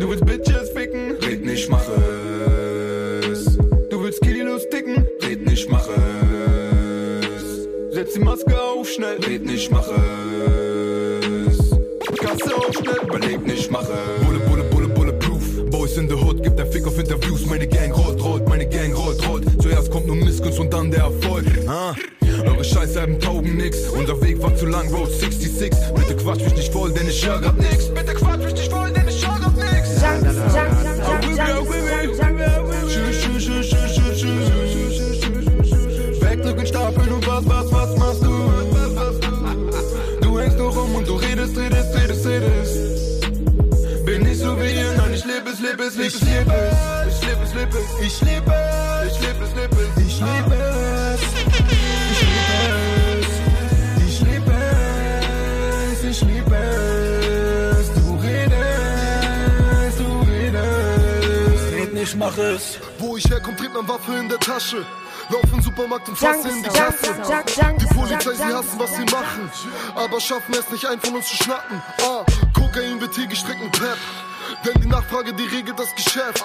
[0.00, 1.16] Du willst Bitches ficken?
[1.22, 3.56] Red nicht, mach es.
[3.90, 5.06] Du willst Kilos dicken?
[5.22, 7.68] Red nicht, mach es.
[7.94, 9.18] Setz die Maske auf, schnell.
[9.26, 11.58] Red nicht, mach es.
[12.18, 13.00] Kasse auf, schnell.
[13.02, 14.24] Überleg nicht, mach es.
[14.26, 15.70] Bulle, Bulle, Bulle, Bulle, Proof.
[15.70, 17.46] Boys in the Hood, gibt der Fick auf Interviews.
[17.46, 19.44] Meine Gang rollt, rollt, meine Gang rollt, rollt.
[19.62, 21.46] Zuerst kommt nur Missgunst und dann der Erfolg.
[21.68, 21.94] Ah.
[22.44, 23.78] Eure Scheißalben taugen nix.
[23.88, 25.70] Unser Weg war zu lang, Road 66.
[25.94, 27.88] Bitte quatsch mich nicht voll, denn ich hör grad nix.
[27.88, 29.66] Bitte quatsch mich nicht voll, denn ich hör grad nix.
[36.20, 38.26] Wegdrücken, stapeln und was, was, was machst du?
[40.20, 43.26] Du hängst nur rum und du redest, redest, redest, redest.
[44.04, 47.14] Bin nicht so wie ihr, nein, ich lebe es, lebe es, lebe es, lebe es.
[47.14, 49.12] Ich lebe es, lebe es, ich lebe es.
[49.12, 49.75] Ich lebe es, lebe es,
[62.06, 62.78] nicht, mach es.
[62.98, 64.84] Wo ich herkomme, trägt man Waffe in der Tasche.
[65.28, 67.14] Lauf in den Supermarkt und fasse in die Kasse.
[67.80, 69.50] Die Polizei, sie hassen, was sie machen.
[69.94, 71.82] Aber schaffen es nicht, einen von uns zu schnappen.
[72.02, 73.98] Ah, Kokain wird hier gestreckt mit Pep.
[74.64, 76.44] Denn die Nachfrage, die regelt das Geschäft.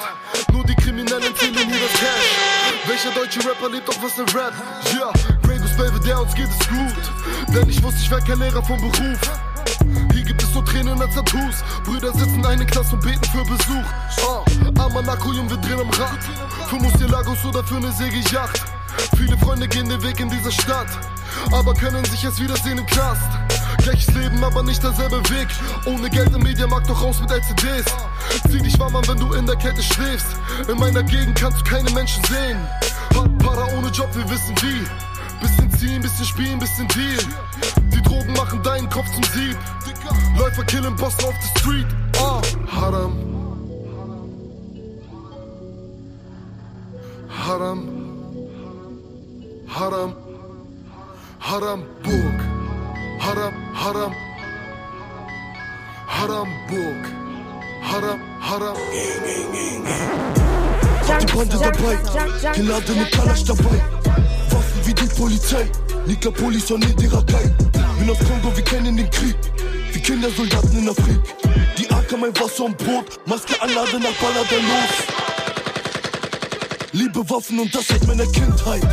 [0.52, 2.88] Nur die Kriminellen zählen hier das Cash.
[2.88, 4.54] Welcher deutsche Rapper lebt auf was der Rap?
[5.00, 5.12] Ja,
[5.44, 7.56] Grey Goose Baby, der uns geht es gut.
[7.56, 9.20] Denn ich wusste, ich wär kein Lehrer vom Beruf.
[10.14, 11.64] Hier gibt es nur Tränen als Tattoos.
[11.84, 13.86] Brüder sitzen eine Klasse und beten für Besuch.
[14.28, 16.20] Ah, Amanako, Jung, wir drehen am Rad.
[16.70, 18.64] Für Lagos oder für eine Segelyacht.
[19.18, 20.88] Viele Freunde gehen den Weg in dieser Stadt.
[21.52, 23.22] Aber können sich erst wiedersehen im Knast.
[23.80, 25.48] Gleiches Leben, aber nicht derselbe Weg.
[25.86, 27.86] Ohne Geld im Mediamarkt doch raus mit LCDs.
[28.50, 30.28] Zieh dich warm an, wenn du in der Kälte schläfst.
[30.68, 32.58] In meiner Gegend kannst du keine Menschen sehen.
[33.40, 34.86] Para ohne Job, wir wissen wie.
[35.42, 37.18] Bisschen ziehen, bisschen spielen, bisschen Deal.
[37.94, 39.58] Die Drogen machen deinen Kopf zum Sieb.
[40.38, 41.88] Läufer killen Bossen auf der Street.
[42.20, 43.18] Ah, Haram.
[47.30, 47.88] Haram.
[49.68, 50.14] Haram.
[51.40, 52.40] Haram Burg.
[53.20, 54.14] Haram, Haram.
[56.08, 57.04] Haram Burg.
[57.82, 58.78] Haram, Haram.
[61.20, 61.98] Die Bande dabei,
[62.54, 63.82] geladen mit Kalasch dabei.
[64.50, 65.70] Waffen wie die Polizei,
[66.06, 67.50] Nika Polis und Nidirakai.
[68.00, 69.36] Bin aus Kongo, wir kennen den Krieg.
[69.94, 71.20] Wie Kindersoldaten in Afrik.
[71.78, 75.22] Die AK, mein Wasser und Brot, Maske anladen nach Baller dann los.
[76.94, 78.84] Liebe Waffen und das seit meiner Kindheit.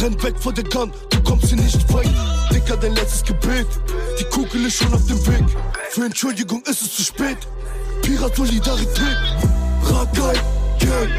[0.00, 2.10] Renn weg vor der Gun, du kommst hier nicht weit.
[2.52, 3.66] Dicker, dein letztes Gebet.
[4.18, 5.44] Die Kugel ist schon auf dem Weg.
[5.90, 7.38] Für Entschuldigung ist es zu spät.
[8.02, 9.16] Pirat Solidarität.
[9.84, 10.34] Rakai,
[10.80, 11.10] Gang.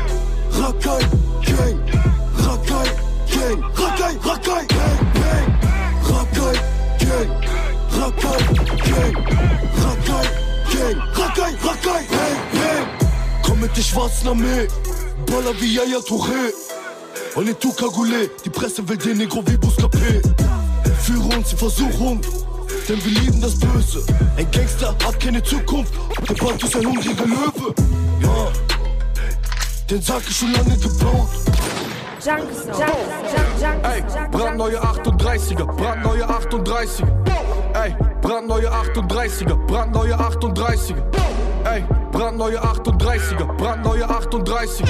[0.52, 1.00] Rakai,
[1.46, 1.85] Gang.
[3.46, 3.62] Gang.
[3.76, 5.48] Rakai, Rakai, Gang, Gang.
[6.10, 6.56] Rakai,
[7.00, 7.30] Gang.
[7.98, 8.40] Rakai,
[8.88, 9.16] Gang.
[9.84, 10.26] Rakai,
[10.74, 10.98] Gang.
[11.18, 12.88] Rakai, Rakai, Gang, Gang.
[13.44, 14.68] Komm mit der schwarzen Armee.
[15.28, 16.54] Baller wie Yaya Touré.
[17.36, 20.22] On est cagoulé, die Presse will den Negro wie Buscapé.
[21.02, 22.22] Führe uns in Versuchung,
[22.88, 24.04] denn wir lieben das Böse.
[24.38, 25.94] Ein Gangster hat keine Zukunft,
[26.28, 27.76] der Band ist ein hungriger Löwe.
[28.24, 28.52] Ja,
[29.90, 31.28] den Sack ist schon lange gebaut.
[32.26, 37.06] Ey, brandneue 38er, brandneue 38er.
[37.74, 40.96] Ey, brandneue 38er, brandneue 38er.
[41.66, 44.86] Ey, brandneue 38er, brandneue 38er.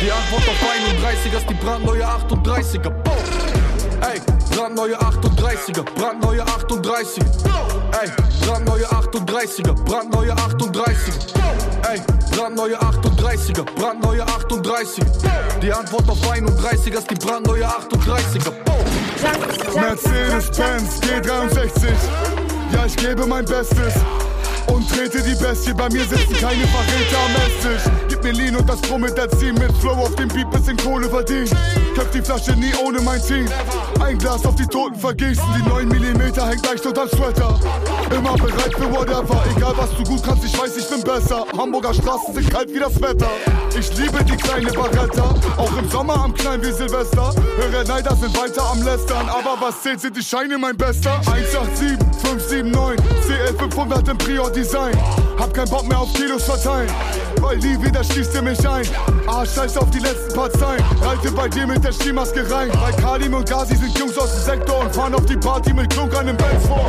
[0.00, 2.90] Die Antwort auf 31er ist die brandneue 38er.
[2.90, 3.14] Boom.
[4.00, 4.20] Ey,
[4.52, 7.24] brandneue 38er, brandneue 38er.
[8.00, 8.08] Ey,
[8.40, 11.12] brandneue 38er, brandneue 38er.
[11.90, 15.04] Ey, brandneue 38er, brandneue 38er.
[15.60, 18.50] Die Antwort auf 31er ist die brandneue 38er.
[18.64, 18.84] Boom.
[19.74, 21.92] Mercedes-Benz G63.
[22.72, 23.94] Ja, ich gebe mein Bestes.
[24.66, 27.92] Und trete die Bestie, bei mir sitzen keine Verräter am Esstisch.
[28.08, 31.50] Gib mir Lean und das Promethazin mit Flow auf dem Beat, bisschen Kohle verdient.
[31.94, 33.46] Köpf die Flasche nie ohne mein Team.
[34.00, 37.58] Ein Glas auf die Toten vergießen, die 9 mm hängt leicht unter Sweater.
[38.10, 41.44] Immer bereit für whatever, egal was du gut kannst, ich weiß, ich bin besser.
[41.56, 43.30] Hamburger Straßen sind kalt wie das Wetter.
[43.78, 47.34] Ich liebe die kleine Baretta, auch im Sommer am Klein wie Silvester.
[47.56, 51.20] Höre Neider sind weiter am Lästern, aber was zählt, sind die Scheine mein Bester.
[51.26, 54.18] 187, 579, CL 500 im
[54.52, 54.94] Prior-Design.
[55.38, 56.88] Hab kein Bock mehr auf Kilos verteilen.
[57.40, 58.86] Weil nie wieder schließt ihr mich ein.
[59.26, 60.84] Ah, scheiß auf die letzten Parteien.
[61.00, 62.70] Reite bei dir mit der Skimaske rein.
[62.72, 65.90] Bei Kalim und Gazi sind Jungs aus dem Sektor und fahren auf die Party mit
[65.90, 66.86] Klunk an dem Benz vor.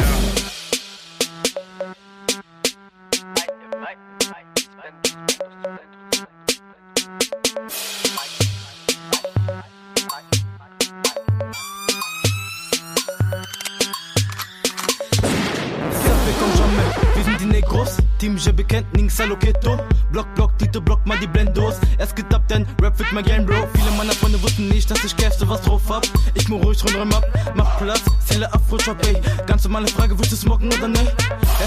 [18.24, 19.78] Team, je bekennt nix salo keto.
[20.12, 21.76] Block, Block, Tito, Block mal die Blendos.
[21.98, 23.68] Es geht ab, denn Rap wird mein Game, Bro.
[23.74, 26.04] Viele meiner Freunde wussten nicht, dass ich Cash was drauf hab.
[26.34, 28.02] Ich muss ruhig rundherum ab, mach Platz
[28.34, 31.00] Ziele Afro-Shop, ey Ganz normale Frage, willst du smoken oder ne?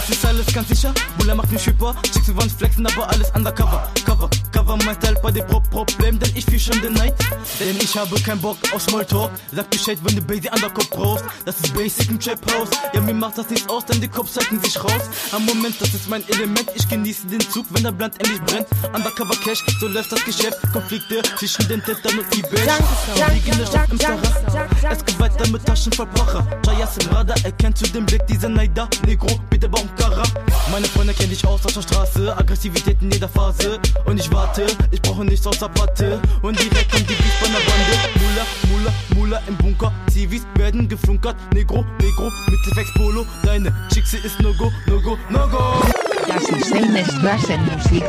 [0.08, 1.94] Ist alles ganz sicher, Bulla macht mich hyper.
[2.02, 3.88] Chicks, wir wollen flexen, aber alles undercover.
[4.04, 7.14] Cover, cover mein Style bei dem Pro Problem Denn ich fühl schon den Night
[7.58, 9.30] Denn ich habe keinen Bock auf Smalltalk.
[9.52, 11.24] Sag Bescheid, wenn du Basie Undercop brauchst.
[11.44, 12.70] Das ist Basic im Trap House.
[12.92, 15.10] Ja, mir macht das nichts aus, denn die Cops halten sich raus.
[15.32, 16.66] Am Moment, das ist mein Element.
[16.74, 18.66] Ich genieße den Zug, wenn der Blatt endlich brennt.
[18.94, 20.58] Undercover Cash, so läuft das Geschäft.
[20.72, 22.68] Konflikte zwischen den Tätern und eBay
[23.34, 26.46] Liegende Stadt im Sahara Es geht weiter mit Taschen voll Pracher
[27.02, 30.22] Im Radar, erkennt zu dem Blick dieser Neider Negro, bitte Baumkara
[30.70, 33.78] Meine Freunde kennen dich aus aus der Straße Aggressivität in jeder Phase.
[34.04, 37.58] Und ich warte, ich brauche nichts außer Patte Und direkt kommt die Beef bei der
[37.58, 37.92] Bande.
[38.20, 39.92] Mula, Mula, Mula im Bunker.
[40.10, 43.26] Zivis werden geflunkert Negro, Negro, mit Flex Polo.
[43.42, 45.82] Deine Chickse ist no go, no go, no go.
[46.28, 48.04] Das ist eine Straßenmusik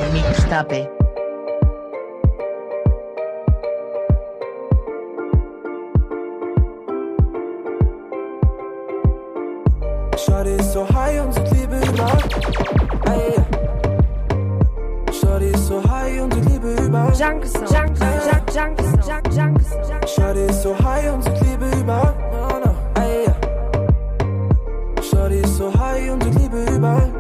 [10.38, 12.22] Shorty ist so high und sieht Liebe überall.
[13.08, 13.34] Ey.
[15.12, 17.12] Shorty ist so high und sieht Liebe überall.
[17.12, 17.88] Junkie Song, Song,
[18.54, 20.08] Junkie Song, Junkie Song.
[20.08, 22.14] Shorty ist so high und sieht Liebe überall.
[22.32, 22.76] No, no.
[23.02, 23.26] Ey.
[25.02, 27.12] Shorty ist so high und sieht Liebe überall.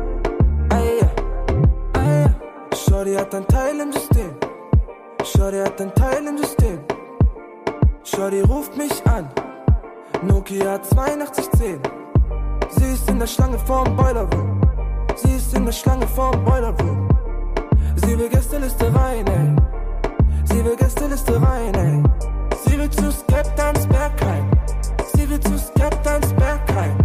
[0.73, 0.99] Ey.
[1.99, 2.27] Ey.
[2.75, 4.29] Shorty hat ein Teil im System.
[5.23, 6.79] Shorty hat ein Teil im System.
[8.03, 9.27] Shorty ruft mich an.
[10.21, 11.96] Nokia 8210.
[12.69, 14.61] Sie ist in der Schlange vorm Boiler Room.
[15.15, 17.07] Sie ist in der Schlange vorm Boiler Room.
[17.95, 19.55] Sie will Gästeliste rein, ey.
[20.45, 22.03] Sie will Gästeliste rein, ey.
[22.65, 24.51] Sie will zu Skeptans Bergheim.
[25.13, 26.97] Sie will zu Skeptans Bergheim.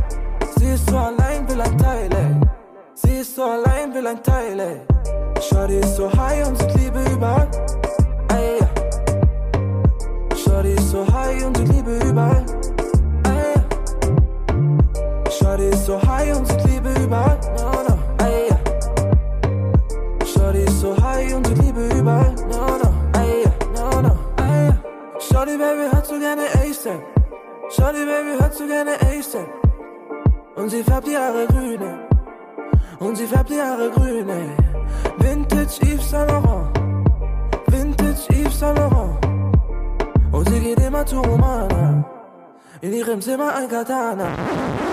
[0.57, 2.41] Sie ist so allein, will ein Teil, ey.
[2.95, 4.81] Sie ist so allein, will ein Teil, ey.
[5.41, 7.49] Shorty ist so high und sieht Liebe überall.
[8.29, 8.59] Ey.
[10.37, 12.45] Shorty ist so high und sieht Liebe überall.
[15.53, 17.39] Shorty ist so high und sieht Liebe überall.
[17.59, 17.99] No, no.
[18.25, 18.49] Ey.
[20.25, 22.35] Shorty ist so high und sieht Liebe überall.
[22.49, 23.21] No, no.
[23.21, 23.45] Ey.
[23.77, 24.17] No, no.
[24.39, 24.73] Ey.
[25.21, 27.03] Shorty Baby hat so gerne ASAP.
[27.69, 29.47] Shorty Baby hat so gerne ASAP.
[30.57, 33.07] Und sie färbt die Haare grün, ey.
[33.07, 34.49] Und sie färbt die Haare grün, ey.
[35.19, 36.71] Vintage Yves Saint Laurent.
[37.67, 39.19] Vintage Yves Saint Laurent.
[40.33, 42.05] Und sie geht immer zu Romana.
[42.81, 44.29] In ihrem Zimmer ein Katana.